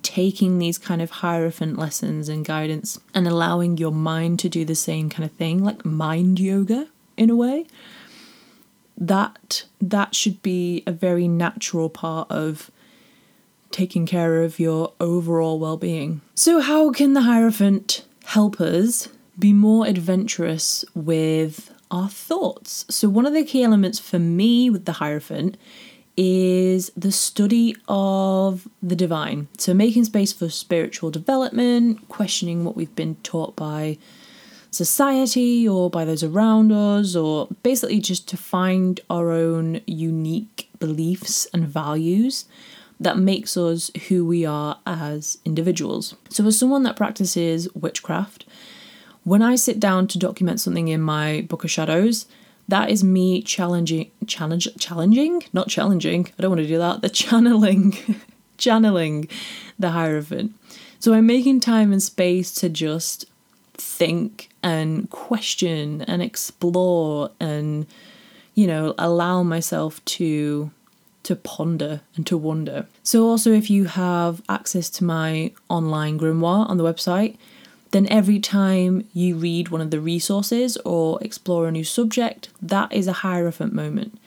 taking 0.09 0.59
these 0.59 0.79
kind 0.79 1.03
of 1.03 1.11
hierophant 1.11 1.79
lessons 1.79 2.31
and 2.31 2.43
guidance 2.43 2.99
and 3.13 3.29
allowing 3.29 3.77
your 3.77 3.93
mind 3.93 4.39
to 4.39 4.49
do 4.49 4.65
the 4.65 4.75
same 4.75 5.11
kind 5.11 5.23
of 5.23 5.37
thing, 5.37 5.63
like 5.63 5.85
mind 5.85 6.41
yoga 6.41 6.89
in 7.19 7.29
a 7.29 7.37
way, 7.37 7.67
that 8.97 9.65
that 9.83 10.15
should 10.15 10.43
be 10.43 10.83
a 10.87 10.93
very 10.93 11.29
natural 11.29 11.91
part 11.91 12.31
of 12.31 12.71
taking 13.71 14.07
care 14.07 14.43
of 14.43 14.59
your 14.59 14.95
overall 14.99 15.59
well-being. 15.59 16.23
So 16.35 16.61
how 16.61 16.91
can 16.91 17.13
the 17.13 17.21
hierophant 17.21 18.07
help 18.25 18.63
us 18.63 19.11
be 19.39 19.53
more 19.53 19.87
adventurous 19.87 20.87
with 20.95 21.71
our 21.91 22.09
thoughts. 22.09 22.85
So, 22.89 23.09
one 23.09 23.27
of 23.27 23.33
the 23.33 23.45
key 23.45 23.63
elements 23.63 23.99
for 23.99 24.19
me 24.19 24.71
with 24.71 24.85
the 24.85 24.93
Hierophant 24.93 25.57
is 26.21 26.91
the 26.97 27.13
study 27.13 27.77
of 27.87 28.69
the 28.83 28.97
divine. 28.97 29.47
So, 29.57 29.73
making 29.73 30.05
space 30.05 30.33
for 30.33 30.49
spiritual 30.51 31.13
development, 31.13 32.09
questioning 32.09 32.65
what 32.65 32.77
we've 32.77 32.95
been 32.97 33.15
taught 33.23 33.55
by 33.55 33.99
society 34.73 35.67
or 35.67 35.89
by 35.89 36.05
those 36.05 36.25
around 36.25 36.73
us, 36.73 37.15
or 37.15 37.47
basically 37.63 38.01
just 38.01 38.29
to 38.29 38.37
find 38.37 39.01
our 39.09 39.31
own 39.31 39.81
unique 39.87 40.69
beliefs 40.81 41.47
and 41.55 41.69
values 41.69 42.47
that 42.99 43.17
makes 43.17 43.57
us 43.57 43.93
who 44.09 44.27
we 44.27 44.45
are 44.45 44.81
as 44.85 45.39
individuals. 45.45 46.17
So, 46.31 46.45
as 46.49 46.59
someone 46.59 46.83
that 46.83 46.97
practices 46.97 47.73
witchcraft, 47.75 48.45
when 49.23 49.41
I 49.41 49.55
sit 49.55 49.79
down 49.79 50.09
to 50.09 50.19
document 50.19 50.59
something 50.59 50.89
in 50.89 51.01
my 51.01 51.43
book 51.43 51.63
of 51.63 51.71
shadows, 51.71 52.27
that 52.69 52.91
is 52.91 53.03
me 53.03 53.43
challenging 53.43 54.11
challenge 54.27 54.69
challenging? 54.79 55.43
Not 55.53 55.69
challenging. 55.69 56.29
I 56.39 56.43
don't 56.43 56.51
want 56.51 56.61
to 56.61 56.69
do 56.69 56.79
that. 56.79 57.03
The 57.03 57.09
channeling. 57.09 57.97
Channeling 58.59 59.29
the 59.79 59.91
hierophant. 59.91 60.53
So 60.99 61.15
i'm 61.15 61.27
making 61.27 61.61
time 61.61 61.93
and 61.93 62.03
space 62.03 62.53
to 62.55 62.69
just 62.69 63.25
think 63.75 64.49
and 64.65 65.09
question 65.11 66.03
and 66.03 66.21
explore 66.21 67.31
and 67.39 67.87
you 68.57 68.67
know 68.67 68.95
allow 68.99 69.45
myself 69.45 70.05
to 70.07 70.73
to 71.23 71.37
ponder 71.37 72.01
and 72.17 72.27
to 72.27 72.37
wonder. 72.39 72.87
So 73.03 73.29
also 73.29 73.53
if 73.53 73.69
you 73.71 73.85
have 73.85 74.43
access 74.49 74.89
to 74.91 75.05
my 75.05 75.53
online 75.69 76.19
grimoire 76.19 76.69
on 76.69 76.79
the 76.79 76.85
website 76.85 77.37
then 77.91 78.07
every 78.09 78.39
time 78.39 79.09
you 79.13 79.37
read 79.37 79.71
one 79.71 79.81
of 79.81 79.91
the 79.91 80.01
resources 80.01 80.77
or 80.79 81.19
explore 81.23 81.67
a 81.67 81.73
new 81.73 81.85
subject, 81.85 82.51
that 82.61 82.93
is 82.93 83.07
a 83.07 83.25
Hierophant 83.25 83.73
moment. 83.73 84.19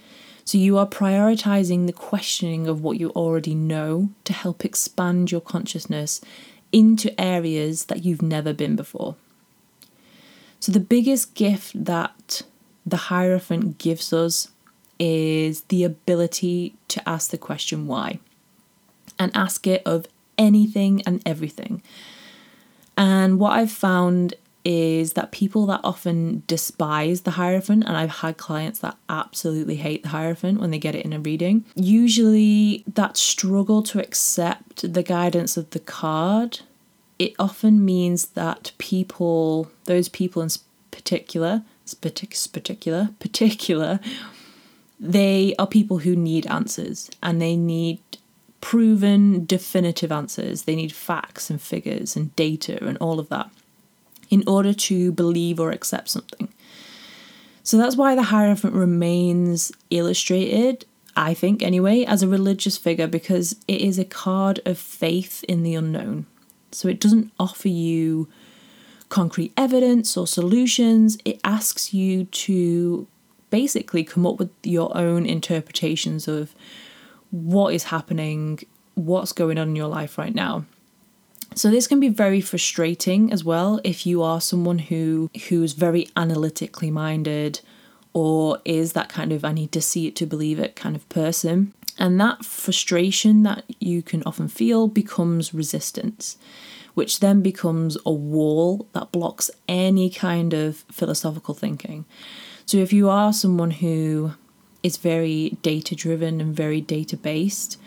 So 0.45 0.58
you 0.58 0.78
are 0.78 0.88
prioritizing 0.88 1.86
the 1.86 1.93
questioning 1.93 2.67
of 2.67 2.82
what 2.82 3.00
you 3.00 3.10
already 3.12 3.54
know 3.54 4.10
to 4.24 4.34
help 4.34 4.65
expand 4.65 5.32
your 5.32 5.41
consciousness 5.41 6.21
into 6.71 7.19
areas 7.21 7.86
that 7.86 8.04
you've 8.04 8.21
never 8.21 8.54
been 8.54 8.76
before. 8.76 9.15
So 10.60 10.71
the 10.71 10.80
biggest 10.80 11.36
gift 11.36 11.86
that 11.86 12.41
the 12.86 12.97
Hierophant 12.97 13.78
gives 13.78 14.12
us 14.12 14.50
is 15.00 15.62
the 15.62 15.84
ability 15.84 16.76
to 16.88 17.08
ask 17.08 17.32
the 17.32 17.38
question 17.38 17.88
why 17.88 18.19
and 19.17 19.32
ask 19.36 19.67
it 19.67 19.82
of 19.86 20.08
anything 20.38 21.02
and 21.06 21.21
everything. 21.26 21.82
And 23.01 23.39
what 23.39 23.53
I've 23.53 23.71
found 23.71 24.35
is 24.63 25.13
that 25.13 25.31
people 25.31 25.65
that 25.65 25.81
often 25.83 26.43
despise 26.45 27.21
the 27.21 27.31
Hierophant, 27.31 27.83
and 27.87 27.97
I've 27.97 28.17
had 28.17 28.37
clients 28.37 28.77
that 28.79 28.95
absolutely 29.09 29.77
hate 29.77 30.03
the 30.03 30.09
Hierophant 30.09 30.59
when 30.59 30.69
they 30.69 30.77
get 30.77 30.93
it 30.93 31.03
in 31.03 31.11
a 31.11 31.19
reading, 31.19 31.65
usually 31.73 32.83
that 32.85 33.17
struggle 33.17 33.81
to 33.81 33.99
accept 33.99 34.93
the 34.93 35.01
guidance 35.01 35.57
of 35.57 35.71
the 35.71 35.79
card, 35.79 36.59
it 37.17 37.33
often 37.39 37.83
means 37.83 38.27
that 38.27 38.71
people, 38.77 39.71
those 39.85 40.07
people 40.07 40.43
in 40.43 40.49
particular, 40.91 41.63
particular, 42.01 43.09
particular, 43.19 43.99
they 44.99 45.55
are 45.57 45.65
people 45.65 45.97
who 45.97 46.15
need 46.15 46.45
answers 46.45 47.09
and 47.23 47.41
they 47.41 47.55
need 47.55 47.99
proven, 48.62 49.45
definitive 49.45 50.12
answers. 50.12 50.63
They 50.63 50.76
need 50.76 50.93
facts 50.93 51.50
and 51.50 51.62
figures 51.62 52.15
and 52.15 52.36
data 52.36 52.84
and 52.84 52.97
all 53.00 53.19
of 53.19 53.30
that 53.30 53.50
in 54.30 54.43
order 54.47 54.74
to 54.74 55.12
believe 55.12 55.60
or 55.60 55.71
accept 55.71 56.10
something. 56.10 56.47
So 57.63 57.78
that's 57.78 57.95
why 57.95 58.15
the 58.15 58.24
Hierophant 58.24 58.74
remains 58.74 59.71
illustrated, 59.89 60.86
I 61.15 61.34
think 61.34 61.62
anyway, 61.62 62.06
as 62.06 62.24
a 62.24 62.28
religious 62.28 62.78
figure 62.78 63.08
because 63.08 63.56
it 63.67 63.82
is 63.82 64.00
a 64.00 64.06
card 64.06 64.62
of 64.65 64.78
faith 64.78 65.43
in 65.47 65.63
the 65.63 65.76
unknown. 65.76 66.26
So 66.71 66.88
it 66.88 67.00
doesn't 67.00 67.32
offer 67.39 67.67
you 67.67 68.30
concrete 69.10 69.52
evidence 69.58 70.15
or 70.15 70.26
solutions, 70.26 71.17
it 71.26 71.39
asks 71.43 71.93
you 71.93 72.24
to 72.26 73.08
basically 73.50 74.06
come 74.06 74.26
up 74.26 74.39
with 74.39 74.50
your 74.63 74.95
own 74.97 75.26
interpretations 75.26 76.30
of 76.30 76.56
what 77.31 77.73
is 77.73 77.85
happening, 77.85 78.59
what's 78.95 79.31
going 79.31 79.57
on 79.57 79.69
in 79.69 79.75
your 79.75 79.87
life 79.87 80.17
right 80.17 80.35
now. 80.35 80.65
So 81.53 81.69
this 81.69 81.87
can 81.87 81.99
be 81.99 82.07
very 82.07 82.39
frustrating 82.39 83.31
as 83.33 83.43
well 83.43 83.81
if 83.83 84.05
you 84.05 84.21
are 84.21 84.39
someone 84.39 84.79
who 84.79 85.29
who's 85.49 85.73
very 85.73 86.07
analytically 86.15 86.91
minded 86.91 87.59
or 88.13 88.59
is 88.63 88.93
that 88.93 89.09
kind 89.09 89.33
of 89.33 89.43
I 89.43 89.51
need 89.51 89.71
to 89.73 89.81
see 89.81 90.07
it 90.07 90.15
to 90.17 90.25
believe 90.25 90.59
it 90.59 90.75
kind 90.75 90.95
of 90.95 91.07
person. 91.09 91.73
And 91.97 92.19
that 92.21 92.45
frustration 92.45 93.43
that 93.43 93.63
you 93.79 94.01
can 94.01 94.23
often 94.25 94.47
feel 94.47 94.87
becomes 94.87 95.53
resistance, 95.53 96.37
which 96.93 97.19
then 97.19 97.41
becomes 97.41 97.97
a 98.05 98.11
wall 98.11 98.87
that 98.93 99.11
blocks 99.11 99.51
any 99.67 100.09
kind 100.09 100.53
of 100.53 100.77
philosophical 100.91 101.53
thinking. 101.53 102.05
So 102.65 102.77
if 102.77 102.93
you 102.93 103.09
are 103.09 103.33
someone 103.33 103.71
who 103.71 104.33
is 104.83 104.97
very 104.97 105.57
data 105.61 105.95
driven 105.95 106.41
and 106.41 106.55
very 106.55 106.81
data 106.81 107.17
based, 107.17 107.77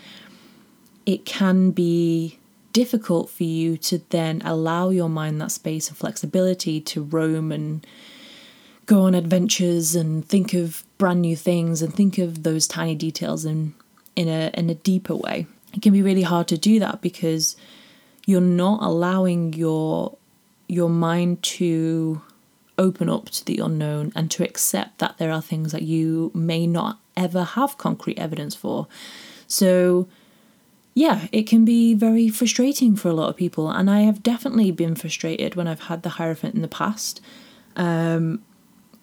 it 1.05 1.25
can 1.25 1.71
be 1.71 2.39
difficult 2.73 3.29
for 3.29 3.43
you 3.43 3.77
to 3.77 4.01
then 4.09 4.41
allow 4.43 4.89
your 4.89 5.09
mind 5.09 5.39
that 5.39 5.51
space 5.51 5.89
of 5.89 5.97
flexibility 5.97 6.81
to 6.81 7.01
roam 7.01 7.51
and 7.51 7.85
go 8.85 9.03
on 9.03 9.15
adventures 9.15 9.95
and 9.95 10.27
think 10.27 10.53
of 10.53 10.83
brand 10.97 11.21
new 11.21 11.35
things 11.35 11.81
and 11.81 11.93
think 11.93 12.17
of 12.17 12.43
those 12.43 12.67
tiny 12.67 12.95
details 12.95 13.45
in 13.45 13.73
in 14.15 14.27
a 14.27 14.51
in 14.53 14.69
a 14.69 14.75
deeper 14.75 15.15
way. 15.15 15.47
It 15.73 15.81
can 15.81 15.93
be 15.93 16.01
really 16.01 16.21
hard 16.21 16.47
to 16.49 16.57
do 16.57 16.79
that 16.79 17.01
because 17.01 17.55
you're 18.25 18.41
not 18.41 18.81
allowing 18.81 19.53
your 19.53 20.17
your 20.67 20.89
mind 20.89 21.43
to 21.43 22.21
open 22.77 23.09
up 23.09 23.29
to 23.29 23.45
the 23.45 23.59
unknown 23.59 24.11
and 24.15 24.29
to 24.31 24.43
accept 24.43 24.99
that 24.99 25.17
there 25.17 25.31
are 25.31 25.41
things 25.41 25.71
that 25.71 25.83
you 25.83 26.31
may 26.33 26.67
not 26.67 26.99
ever 27.15 27.43
have 27.43 27.77
concrete 27.77 28.17
evidence 28.17 28.55
for. 28.55 28.87
So, 29.47 30.07
yeah, 30.93 31.27
it 31.31 31.43
can 31.43 31.65
be 31.65 31.93
very 31.93 32.29
frustrating 32.29 32.95
for 32.95 33.09
a 33.09 33.13
lot 33.13 33.29
of 33.29 33.35
people. 33.35 33.69
And 33.69 33.89
I 33.89 34.01
have 34.01 34.23
definitely 34.23 34.71
been 34.71 34.95
frustrated 34.95 35.55
when 35.55 35.67
I've 35.67 35.81
had 35.81 36.03
the 36.03 36.09
Hierophant 36.09 36.55
in 36.55 36.61
the 36.61 36.67
past. 36.67 37.21
Um, 37.75 38.43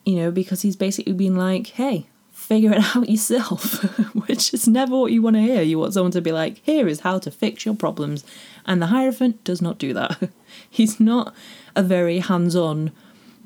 you 0.05 0.17
know, 0.17 0.31
because 0.31 0.63
he's 0.63 0.77
basically 0.77 1.13
been 1.13 1.37
like, 1.37 1.69
hey, 1.69 2.07
figure 2.33 2.73
it 2.73 2.85
out 2.97 3.09
yourself, 3.09 3.83
which 4.27 4.53
is 4.53 4.69
never 4.69 4.97
what 4.97 5.13
you 5.13 5.23
want 5.23 5.37
to 5.37 5.43
hear. 5.43 5.63
You 5.63 5.79
want 5.79 5.95
someone 5.95 6.13
to 6.13 6.21
be 6.21 6.33
like, 6.33 6.61
here 6.63 6.89
is 6.89 7.01
how 7.01 7.19
to 7.21 7.31
fix 7.31 7.65
your 7.65 7.75
problems. 7.75 8.25
And 8.67 8.83
the 8.83 8.87
Hierophant 8.87 9.43
does 9.45 9.63
not 9.63 9.79
do 9.79 9.93
that. 9.95 10.31
he's 10.71 11.01
not 11.01 11.35
a 11.75 11.83
very 11.83 12.19
hands 12.19 12.57
on 12.57 12.93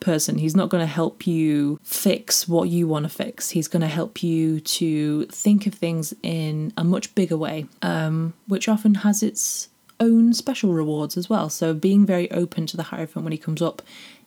person. 0.01 0.39
He's 0.39 0.57
not 0.57 0.69
going 0.69 0.83
to 0.83 0.93
help 0.93 1.27
you 1.27 1.79
fix 1.83 2.49
what 2.49 2.69
you 2.69 2.87
want 2.87 3.05
to 3.05 3.09
fix. 3.09 3.51
He's 3.51 3.69
going 3.69 3.83
to 3.83 3.89
help 3.89 4.23
you 4.23 4.61
to 4.61 5.27
think 5.27 5.67
of 5.67 5.75
things 5.75 6.15
in 6.23 6.73
a 6.77 6.85
much 6.85 7.15
bigger 7.15 7.37
way, 7.37 7.67
um, 7.83 8.35
which 8.47 8.69
often 8.69 8.97
has 8.97 9.23
its 9.23 9.69
own 9.99 10.35
special 10.35 10.73
rewards 10.73 11.17
as 11.17 11.31
well. 11.31 11.49
So 11.49 11.75
being 11.75 12.05
very 12.05 12.31
open 12.31 12.67
to 12.67 12.77
the 12.77 12.85
Hierophant 12.85 13.25
when 13.25 13.33
he 13.33 13.39
comes 13.39 13.63
up 13.63 13.83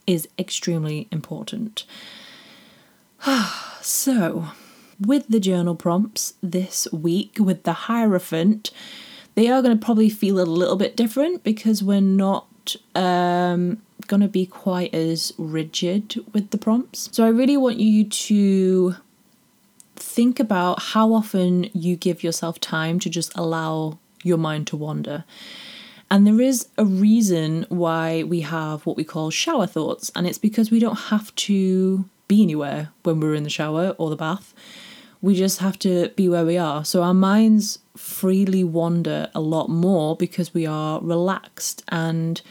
is 0.08 0.28
extremely 0.38 1.08
important. 1.12 1.86
so, 3.82 4.48
with 5.00 5.28
the 5.28 5.40
journal 5.40 5.76
prompts 5.76 6.34
this 6.42 6.88
week 6.92 7.38
with 7.40 7.64
the 7.64 7.74
Hierophant, 7.74 8.72
they 9.36 9.48
are 9.48 9.62
going 9.62 9.78
to 9.78 9.86
probably 9.86 10.10
feel 10.10 10.40
a 10.40 10.44
little 10.44 10.76
bit 10.76 10.98
different 10.98 11.44
because 11.44 11.84
we're 11.84 12.02
not 12.02 12.49
um, 12.96 13.82
going 14.08 14.22
to 14.22 14.28
be 14.28 14.46
quite 14.46 14.94
as 14.94 15.34
rigid 15.38 16.24
with 16.34 16.50
the 16.52 16.58
prompts. 16.58 17.10
So, 17.12 17.26
I 17.26 17.30
really 17.30 17.58
want 17.58 17.78
you 17.80 18.06
to 18.06 18.96
think 19.96 20.40
about 20.40 20.82
how 20.82 21.14
often 21.14 21.70
you 21.74 21.96
give 21.96 22.24
yourself 22.24 22.60
time 22.60 23.00
to 23.00 23.10
just 23.10 23.38
allow 23.38 24.00
your 24.24 24.38
mind 24.38 24.68
to 24.68 24.78
wander. 24.78 25.26
And 26.12 26.26
there 26.26 26.42
is 26.42 26.68
a 26.78 26.86
reason 26.86 27.66
why 27.70 28.24
we 28.24 28.42
have 28.42 28.86
what 28.86 28.98
we 28.98 29.04
call 29.04 29.30
shower 29.30 29.68
thoughts, 29.68 30.12
and 30.16 30.26
it's 30.26 30.40
because 30.40 30.72
we 30.72 30.80
don't 30.80 30.96
have 30.96 31.34
to 31.36 32.06
be 32.28 32.42
anywhere 32.42 32.90
when 33.04 33.20
we're 33.20 33.36
in 33.36 33.44
the 33.44 33.50
shower 33.50 33.96
or 33.98 34.10
the 34.10 34.16
bath. 34.16 34.54
We 35.22 35.36
just 35.36 35.60
have 35.60 35.78
to 35.80 36.10
be 36.16 36.30
where 36.30 36.46
we 36.46 36.58
are. 36.58 36.86
So 36.86 37.04
our 37.04 37.14
minds 37.14 37.80
freely 37.96 38.64
wander 38.64 39.30
a 39.36 39.42
lot 39.42 39.70
more 39.70 40.16
because 40.16 40.54
we 40.54 40.66
are 40.66 41.02
relaxed. 41.02 41.84
And 41.90 42.42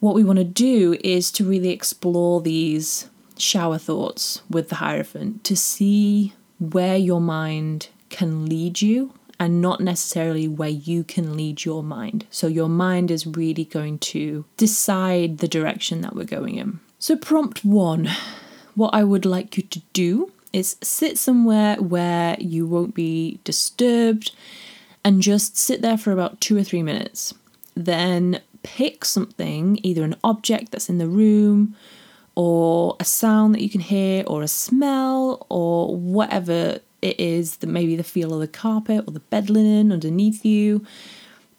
what 0.00 0.14
we 0.14 0.22
want 0.22 0.38
to 0.38 0.44
do 0.44 0.96
is 1.02 1.32
to 1.32 1.44
really 1.44 1.70
explore 1.70 2.40
these 2.40 3.10
shower 3.36 3.78
thoughts 3.78 4.42
with 4.48 4.68
the 4.68 4.76
Hierophant 4.76 5.44
to 5.44 5.56
see 5.56 6.34
where 6.60 6.96
your 6.96 7.20
mind 7.20 7.88
can 8.08 8.46
lead 8.46 8.80
you 8.80 9.12
and 9.40 9.60
not 9.60 9.80
necessarily 9.80 10.48
where 10.48 10.68
you 10.68 11.04
can 11.04 11.36
lead 11.36 11.64
your 11.64 11.82
mind. 11.82 12.26
So, 12.30 12.46
your 12.48 12.68
mind 12.68 13.10
is 13.10 13.26
really 13.26 13.64
going 13.64 13.98
to 14.00 14.44
decide 14.56 15.38
the 15.38 15.46
direction 15.46 16.00
that 16.00 16.16
we're 16.16 16.24
going 16.24 16.56
in. 16.56 16.80
So, 16.98 17.16
prompt 17.16 17.64
one 17.64 18.10
what 18.74 18.94
I 18.94 19.04
would 19.04 19.24
like 19.24 19.56
you 19.56 19.62
to 19.64 19.80
do 19.92 20.32
is 20.52 20.76
sit 20.82 21.18
somewhere 21.18 21.76
where 21.76 22.36
you 22.38 22.66
won't 22.66 22.94
be 22.94 23.40
disturbed 23.44 24.32
and 25.04 25.22
just 25.22 25.56
sit 25.56 25.82
there 25.82 25.98
for 25.98 26.12
about 26.12 26.40
two 26.40 26.56
or 26.56 26.64
three 26.64 26.82
minutes. 26.82 27.34
Then 27.74 28.40
pick 28.62 29.04
something, 29.04 29.78
either 29.82 30.04
an 30.04 30.16
object 30.24 30.72
that's 30.72 30.88
in 30.88 30.98
the 30.98 31.08
room, 31.08 31.76
or 32.34 32.96
a 33.00 33.04
sound 33.04 33.54
that 33.54 33.62
you 33.62 33.70
can 33.70 33.80
hear, 33.80 34.24
or 34.26 34.42
a 34.42 34.48
smell, 34.48 35.46
or 35.48 35.96
whatever 35.96 36.80
it 37.00 37.18
is 37.20 37.58
that 37.58 37.68
maybe 37.68 37.96
the 37.96 38.02
feel 38.02 38.34
of 38.34 38.40
the 38.40 38.48
carpet 38.48 39.04
or 39.06 39.12
the 39.12 39.20
bed 39.20 39.48
linen 39.50 39.92
underneath 39.92 40.44
you. 40.44 40.84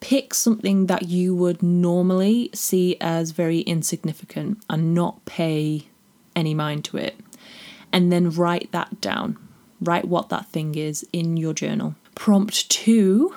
Pick 0.01 0.33
something 0.33 0.85
that 0.87 1.03
you 1.09 1.35
would 1.35 1.61
normally 1.61 2.49
see 2.53 2.97
as 3.01 3.31
very 3.31 3.59
insignificant 3.61 4.61
and 4.69 4.93
not 4.93 5.23
pay 5.25 5.87
any 6.35 6.53
mind 6.53 6.85
to 6.85 6.97
it. 6.97 7.15
And 7.91 8.11
then 8.11 8.29
write 8.29 8.71
that 8.71 9.01
down. 9.01 9.37
Write 9.81 10.05
what 10.05 10.29
that 10.29 10.47
thing 10.47 10.75
is 10.75 11.07
in 11.11 11.37
your 11.37 11.53
journal. 11.53 11.95
Prompt 12.15 12.69
two 12.69 13.33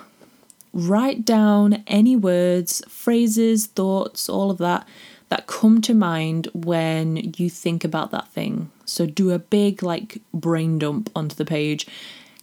write 0.73 1.25
down 1.25 1.83
any 1.87 2.17
words, 2.17 2.83
phrases, 2.89 3.67
thoughts, 3.67 4.29
all 4.29 4.51
of 4.51 4.59
that 4.59 4.87
that 5.29 5.47
come 5.47 5.81
to 5.81 5.95
mind 5.95 6.49
when 6.53 7.33
you 7.37 7.49
think 7.49 7.85
about 7.85 8.11
that 8.11 8.29
thing. 8.29 8.71
So 8.85 9.07
do 9.07 9.31
a 9.31 9.39
big 9.39 9.83
like 9.83 10.21
brain 10.35 10.79
dump 10.79 11.11
onto 11.17 11.35
the 11.35 11.45
page. 11.45 11.87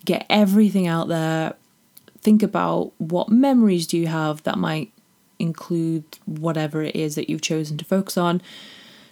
Get 0.06 0.26
everything 0.30 0.88
out 0.88 1.08
there. 1.08 1.54
Think 2.22 2.41
about 2.41 2.91
what 2.98 3.30
memories 3.30 3.86
do 3.86 3.98
you 3.98 4.08
have 4.08 4.43
that 4.43 4.58
might 4.58 4.91
include 5.38 6.04
whatever 6.26 6.82
it 6.82 6.95
is 6.95 7.15
that 7.15 7.30
you've 7.30 7.41
chosen 7.41 7.78
to 7.78 7.86
focus 7.86 8.17
on. 8.17 8.41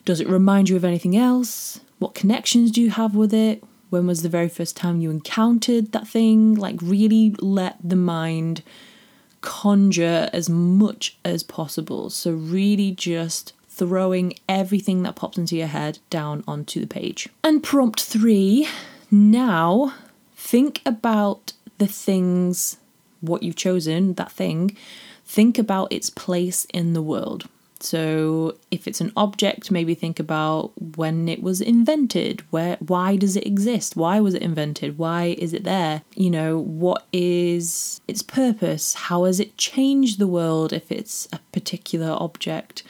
Does 0.06 0.20
it 0.20 0.28
remind 0.28 0.70
you 0.70 0.76
of 0.76 0.84
anything 0.84 1.16
else? 1.16 1.80
What 2.00 2.16
connections 2.16 2.72
do 2.72 2.82
you 2.82 2.92
have 2.92 3.16
with 3.16 3.34
it? 3.34 3.64
When 3.90 4.06
was 4.06 4.22
the 4.22 4.30
very 4.30 4.50
first 4.50 4.76
time 4.76 5.02
you 5.02 5.10
encountered 5.10 5.92
that 5.94 6.08
thing? 6.08 6.56
Like, 6.56 6.78
really 6.82 7.36
let 7.40 7.78
the 7.84 7.96
mind 7.96 8.62
conjure 9.42 10.30
as 10.34 10.50
much 10.50 11.18
as 11.24 11.42
possible. 11.44 12.10
So, 12.10 12.32
really 12.32 12.92
just 12.92 13.54
throwing 13.70 14.34
everything 14.50 15.04
that 15.04 15.16
pops 15.16 15.38
into 15.38 15.56
your 15.56 15.68
head 15.68 16.00
down 16.10 16.44
onto 16.48 16.82
the 16.82 16.88
page. 16.88 17.30
And 17.44 17.64
prompt 17.64 18.02
three 18.02 18.68
now 19.10 19.94
think 20.36 20.82
about 20.86 21.54
the 21.78 21.88
things, 21.88 22.78
what 23.22 23.44
you've 23.44 23.56
chosen, 23.56 24.16
that 24.16 24.32
thing, 24.32 24.76
think 25.26 25.58
about 25.58 25.92
its 25.92 26.10
place 26.10 26.66
in 26.74 26.94
the 26.94 27.02
world. 27.02 27.48
So 27.84 28.58
if 28.72 28.88
it's 28.88 29.02
an 29.02 29.12
object, 29.16 29.72
maybe 29.72 29.94
think 29.96 30.20
about 30.20 30.72
when 30.98 31.28
it 31.28 31.42
was 31.42 31.62
invented. 31.62 32.42
Where 32.52 32.78
why 32.80 33.16
does 33.16 33.36
it 33.36 33.46
exist? 33.46 33.96
Why 33.96 34.20
was 34.20 34.34
it 34.34 34.42
invented? 34.42 34.98
Why 34.98 35.36
is 35.38 35.54
it 35.54 35.64
there? 35.64 36.02
You 36.16 36.30
know, 36.30 36.58
what 36.60 37.06
is 37.14 38.02
its 38.08 38.22
purpose? 38.22 38.94
How 38.94 39.26
has 39.26 39.40
it 39.40 39.58
changed 39.58 40.20
the 40.20 40.28
world 40.28 40.74
if 40.74 40.92
it's 40.92 41.28
a 41.32 41.40
particular 41.52 42.16
object? 42.20 42.84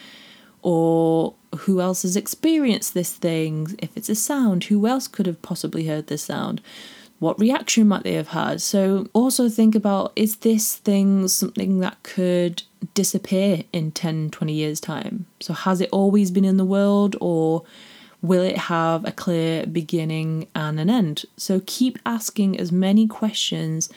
Or 0.61 1.35
who 1.59 1.79
else 1.81 2.01
has 2.01 2.15
experienced 2.15 2.93
this 2.93 3.13
thing? 3.13 3.75
If 3.79 3.95
it's 3.95 4.09
a 4.09 4.15
sound, 4.15 4.65
who 4.65 4.87
else 4.87 5.07
could 5.07 5.25
have 5.25 5.41
possibly 5.41 5.87
heard 5.87 6.07
this 6.07 6.23
sound? 6.23 6.61
What 7.19 7.39
reaction 7.39 7.87
might 7.87 8.03
they 8.03 8.13
have 8.13 8.29
had? 8.29 8.61
So 8.61 9.07
also 9.13 9.49
think 9.49 9.73
about 9.73 10.11
is 10.15 10.37
this 10.37 10.75
thing 10.75 11.27
something 11.27 11.79
that 11.79 12.01
could 12.03 12.63
disappear 12.93 13.63
in 13.73 13.91
10, 13.91 14.29
20 14.29 14.53
years' 14.53 14.79
time? 14.79 15.25
So, 15.39 15.53
has 15.53 15.81
it 15.81 15.89
always 15.91 16.31
been 16.31 16.45
in 16.45 16.57
the 16.57 16.65
world 16.65 17.15
or 17.21 17.63
will 18.21 18.43
it 18.43 18.57
have 18.57 19.05
a 19.05 19.11
clear 19.11 19.65
beginning 19.65 20.47
and 20.55 20.79
an 20.79 20.89
end? 20.89 21.25
So, 21.37 21.61
keep 21.65 21.99
asking 22.05 22.59
as 22.59 22.71
many 22.71 23.07
questions 23.07 23.89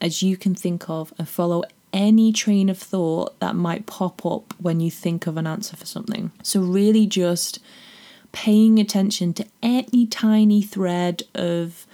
as 0.00 0.22
you 0.22 0.36
can 0.36 0.54
think 0.54 0.88
of 0.90 1.12
and 1.18 1.28
follow 1.28 1.62
any 1.92 2.32
train 2.32 2.68
of 2.68 2.78
thought 2.78 3.38
that 3.40 3.54
might 3.54 3.86
pop 3.86 4.24
up 4.26 4.54
when 4.60 4.80
you 4.80 4.90
think 4.90 5.26
of 5.26 5.36
an 5.36 5.46
answer 5.46 5.76
for 5.76 5.86
something. 5.86 6.32
So, 6.42 6.60
really 6.60 7.06
just 7.06 7.58
paying 8.32 8.78
attention 8.78 9.32
to 9.32 9.46
any 9.62 10.06
tiny 10.06 10.60
thread 10.60 11.22
of 11.34 11.86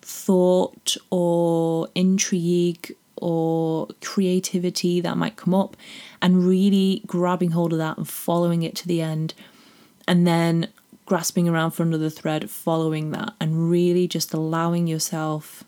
thought 0.00 0.96
or 1.10 1.88
intrigue 1.94 2.96
or 3.20 3.88
creativity 4.00 5.00
that 5.00 5.16
might 5.16 5.36
come 5.36 5.54
up 5.54 5.76
and 6.20 6.46
really 6.46 7.02
grabbing 7.06 7.52
hold 7.52 7.72
of 7.72 7.78
that 7.78 7.96
and 7.96 8.08
following 8.08 8.62
it 8.62 8.74
to 8.76 8.88
the 8.88 9.00
end 9.00 9.34
and 10.06 10.26
then 10.26 10.68
grasping 11.06 11.48
around 11.48 11.72
for 11.72 11.82
another 11.82 12.10
thread 12.10 12.50
following 12.50 13.10
that 13.10 13.32
and 13.40 13.70
really 13.70 14.06
just 14.06 14.32
allowing 14.32 14.86
yourself 14.86 15.64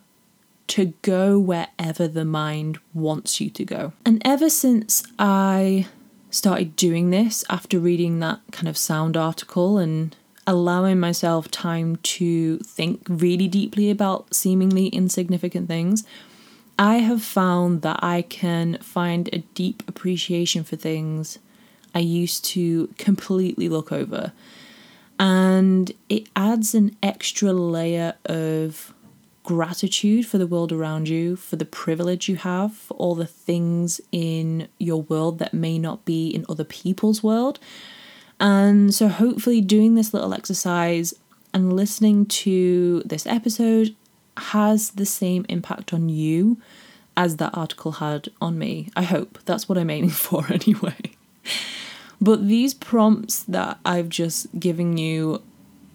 to 0.67 0.93
go 1.01 1.37
wherever 1.37 2.07
the 2.07 2.25
mind 2.25 2.79
wants 2.93 3.41
you 3.41 3.49
to 3.49 3.65
go. 3.65 3.93
And 4.05 4.21
ever 4.25 4.49
since 4.49 5.03
I 5.19 5.87
started 6.29 6.75
doing 6.75 7.09
this 7.09 7.43
after 7.49 7.77
reading 7.77 8.19
that 8.19 8.39
kind 8.51 8.67
of 8.67 8.77
sound 8.77 9.15
article 9.15 9.77
and 9.77 10.15
allowing 10.47 10.99
myself 10.99 11.49
time 11.51 11.97
to 11.97 12.57
think 12.59 13.05
really 13.07 13.47
deeply 13.47 13.89
about 13.89 14.33
seemingly 14.33 14.87
insignificant 14.87 15.67
things, 15.67 16.03
I 16.77 16.95
have 16.97 17.21
found 17.21 17.81
that 17.83 17.99
I 18.03 18.23
can 18.23 18.77
find 18.79 19.29
a 19.31 19.39
deep 19.53 19.83
appreciation 19.87 20.63
for 20.63 20.75
things 20.75 21.37
I 21.93 21.99
used 21.99 22.45
to 22.45 22.87
completely 22.97 23.69
look 23.69 23.91
over. 23.91 24.33
And 25.19 25.91
it 26.09 26.27
adds 26.35 26.73
an 26.73 26.95
extra 27.03 27.53
layer 27.53 28.15
of 28.25 28.93
gratitude 29.43 30.25
for 30.25 30.37
the 30.37 30.47
world 30.47 30.71
around 30.71 31.09
you, 31.09 31.35
for 31.35 31.55
the 31.55 31.65
privilege 31.65 32.27
you 32.27 32.37
have, 32.37 32.73
for 32.73 32.95
all 32.95 33.13
the 33.13 33.27
things 33.27 34.01
in 34.11 34.67
your 34.79 35.03
world 35.03 35.39
that 35.39 35.53
may 35.53 35.77
not 35.77 36.05
be 36.05 36.29
in 36.29 36.45
other 36.49 36.63
people's 36.63 37.21
world. 37.21 37.59
And 38.39 38.93
so, 38.93 39.07
hopefully, 39.07 39.61
doing 39.61 39.95
this 39.95 40.13
little 40.13 40.33
exercise 40.33 41.13
and 41.53 41.75
listening 41.75 42.25
to 42.25 43.03
this 43.05 43.27
episode 43.27 43.95
has 44.37 44.91
the 44.91 45.05
same 45.05 45.45
impact 45.49 45.93
on 45.93 46.09
you 46.09 46.57
as 47.15 47.37
that 47.37 47.55
article 47.55 47.93
had 47.93 48.29
on 48.41 48.57
me. 48.57 48.89
I 48.95 49.03
hope. 49.03 49.39
That's 49.45 49.69
what 49.69 49.77
I'm 49.77 49.89
aiming 49.89 50.09
for 50.27 50.45
anyway. 50.51 50.97
But 52.19 52.47
these 52.47 52.73
prompts 52.73 53.43
that 53.43 53.79
I've 53.85 54.09
just 54.09 54.59
given 54.59 54.97
you, 54.97 55.41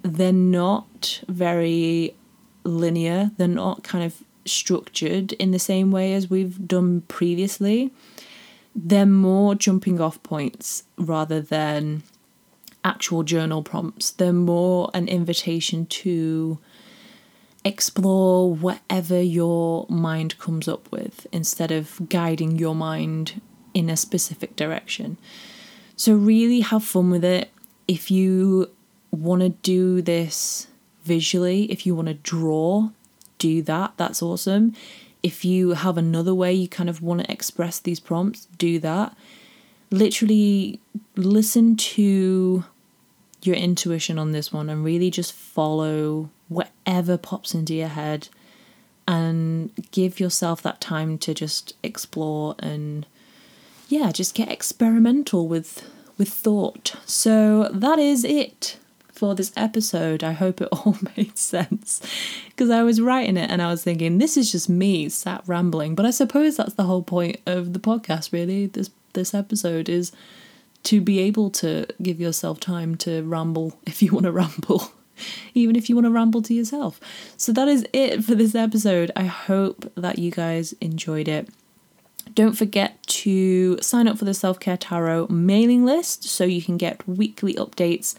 they're 0.03 0.33
not 0.33 1.22
very 1.27 2.14
linear, 2.64 3.31
they're 3.37 3.48
not 3.48 3.83
kind 3.83 4.05
of 4.05 4.22
structured 4.44 5.33
in 5.35 5.51
the 5.51 5.59
same 5.59 5.90
way 5.90 6.14
as 6.14 6.31
we've 6.31 6.66
done 6.66 7.03
previously. 7.03 7.90
They're 8.74 9.07
more 9.07 9.55
jumping 9.55 10.01
off 10.01 10.22
points 10.22 10.85
rather 10.96 11.40
than 11.40 12.03
actual 12.85 13.22
journal 13.22 13.62
prompts. 13.62 14.11
They're 14.11 14.33
more 14.33 14.90
an 14.94 15.09
invitation 15.09 15.87
to 15.87 16.59
explore 17.68 18.52
whatever 18.52 19.20
your 19.20 19.87
mind 19.88 20.38
comes 20.38 20.66
up 20.66 20.90
with 20.90 21.26
instead 21.31 21.70
of 21.70 22.09
guiding 22.09 22.59
your 22.59 22.74
mind 22.74 23.40
in 23.74 23.90
a 23.90 23.96
specific 23.96 24.57
direction. 24.57 25.18
So, 25.96 26.14
really 26.14 26.61
have 26.61 26.83
fun 26.83 27.11
with 27.11 27.24
it. 27.24 27.50
If 27.87 28.11
you 28.11 28.70
want 29.11 29.42
to 29.42 29.50
do 29.50 30.02
this 30.02 30.68
visually, 31.04 31.70
if 31.70 31.87
you 31.87 31.94
want 31.94 32.09
to 32.09 32.14
draw, 32.14 32.90
do 33.38 33.62
that. 33.62 33.92
That's 33.96 34.22
awesome. 34.22 34.74
If 35.22 35.44
you 35.44 35.70
have 35.70 35.96
another 35.98 36.35
way 36.35 36.52
you 36.54 36.68
kind 36.68 36.88
of 36.88 37.02
want 37.02 37.24
to 37.24 37.33
express 37.33 37.78
these 37.81 38.00
prompts, 38.00 38.46
do 38.57 38.78
that. 38.81 39.16
Literally 39.90 40.81
listen 41.16 41.76
to 41.76 42.64
your 43.42 43.57
intuition 43.57 44.18
on 44.18 44.33
this 44.33 44.53
one 44.53 44.68
and 44.68 44.85
really 44.85 45.11
just 45.11 45.33
follow 45.33 46.31
whatever 46.48 47.16
pops 47.16 47.55
into 47.55 47.74
your 47.74 47.88
head 47.88 48.29
and 49.07 49.70
give 49.90 50.20
yourself 50.20 50.61
that 50.62 50.81
time 50.81 51.16
to 51.18 51.33
just 51.33 51.74
explore 51.83 52.55
and 52.59 53.07
yeah, 53.88 54.12
just 54.12 54.35
get 54.35 54.51
experimental 54.51 55.48
with 55.48 55.88
with 56.18 56.29
thought. 56.29 56.94
So 57.07 57.68
that 57.72 57.98
is 57.98 58.24
it 58.24 58.77
for 59.12 59.35
this 59.35 59.53
episode. 59.57 60.22
I 60.22 60.33
hope 60.33 60.61
it 60.61 60.68
all 60.72 60.96
made 61.16 61.38
sense 61.38 62.03
because 62.48 62.70
I 62.70 62.83
was 62.83 63.01
writing 63.01 63.37
it 63.37 63.51
and 63.51 63.62
I 63.62 63.68
was 63.68 63.83
thinking 63.83 64.18
this 64.18 64.37
is 64.37 64.53
just 64.53 64.68
me 64.68 65.09
sat 65.09 65.42
rambling, 65.46 65.94
but 65.94 66.05
I 66.05 66.11
suppose 66.11 66.57
that's 66.57 66.74
the 66.74 66.85
whole 66.85 67.03
point 67.03 67.40
of 67.46 67.72
the 67.72 67.81
podcast 67.81 68.33
really. 68.33 68.66
This 68.66 68.90
this 69.14 69.35
episode 69.35 69.88
is 69.88 70.12
to 70.84 71.00
be 71.00 71.18
able 71.20 71.50
to 71.50 71.86
give 72.02 72.20
yourself 72.20 72.60
time 72.60 72.96
to 72.96 73.22
ramble 73.22 73.78
if 73.86 74.02
you 74.02 74.12
want 74.12 74.24
to 74.24 74.32
ramble, 74.32 74.92
even 75.54 75.76
if 75.76 75.88
you 75.88 75.96
want 75.96 76.06
to 76.06 76.10
ramble 76.10 76.42
to 76.42 76.54
yourself. 76.54 77.00
So 77.36 77.52
that 77.52 77.68
is 77.68 77.86
it 77.92 78.24
for 78.24 78.34
this 78.34 78.54
episode. 78.54 79.10
I 79.16 79.24
hope 79.24 79.90
that 79.96 80.18
you 80.18 80.30
guys 80.30 80.72
enjoyed 80.80 81.28
it. 81.28 81.48
Don't 82.34 82.56
forget 82.56 83.02
to 83.06 83.78
sign 83.80 84.06
up 84.06 84.18
for 84.18 84.24
the 84.24 84.34
Self 84.34 84.60
Care 84.60 84.76
Tarot 84.76 85.28
mailing 85.28 85.84
list 85.84 86.24
so 86.24 86.44
you 86.44 86.62
can 86.62 86.76
get 86.76 87.06
weekly 87.08 87.54
updates 87.54 88.14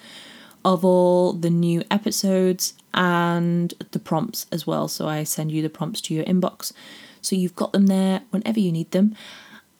of 0.66 0.84
all 0.84 1.32
the 1.34 1.50
new 1.50 1.84
episodes 1.90 2.74
and 2.94 3.74
the 3.92 4.00
prompts 4.00 4.46
as 4.52 4.68
well. 4.68 4.88
So 4.88 5.08
I 5.08 5.24
send 5.24 5.52
you 5.52 5.62
the 5.62 5.70
prompts 5.70 6.02
to 6.02 6.14
your 6.14 6.26
inbox 6.26 6.74
so 7.22 7.36
you've 7.36 7.56
got 7.56 7.72
them 7.72 7.88
there 7.88 8.22
whenever 8.32 8.60
you 8.60 8.72
need 8.72 8.92
them. 8.92 9.16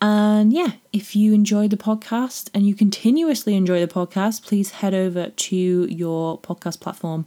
And 0.02 0.54
yeah, 0.54 0.74
if 0.94 1.16
you 1.16 1.34
enjoy 1.34 1.68
the 1.68 1.78
podcast 1.78 2.50
and 2.54 2.66
you 2.66 2.74
continuously 2.74 3.56
enjoy 3.56 3.86
the 3.86 3.94
podcast, 3.94 4.44
please 4.44 4.72
head 4.72 4.94
over 4.94 5.30
to 5.30 5.56
your 5.56 6.40
podcast 6.40 6.80
platform, 6.80 7.26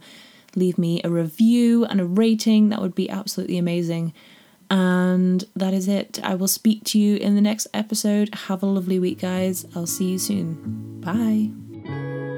leave 0.55 0.77
me 0.77 1.01
a 1.03 1.09
review 1.09 1.85
and 1.85 2.01
a 2.01 2.05
rating. 2.05 2.69
That 2.69 2.81
would 2.81 2.95
be 2.95 3.09
absolutely 3.09 3.57
amazing. 3.57 4.13
And 4.71 5.43
that 5.55 5.73
is 5.73 5.87
it. 5.87 6.19
I 6.23 6.33
will 6.33 6.47
speak 6.47 6.83
to 6.85 6.99
you 6.99 7.17
in 7.17 7.35
the 7.35 7.41
next 7.41 7.67
episode. 7.75 8.33
Have 8.33 8.63
a 8.63 8.65
lovely 8.65 8.97
week, 8.97 9.19
guys. 9.19 9.67
I'll 9.75 9.85
see 9.85 10.11
you 10.11 10.17
soon. 10.17 10.99
Bye. 11.01 12.32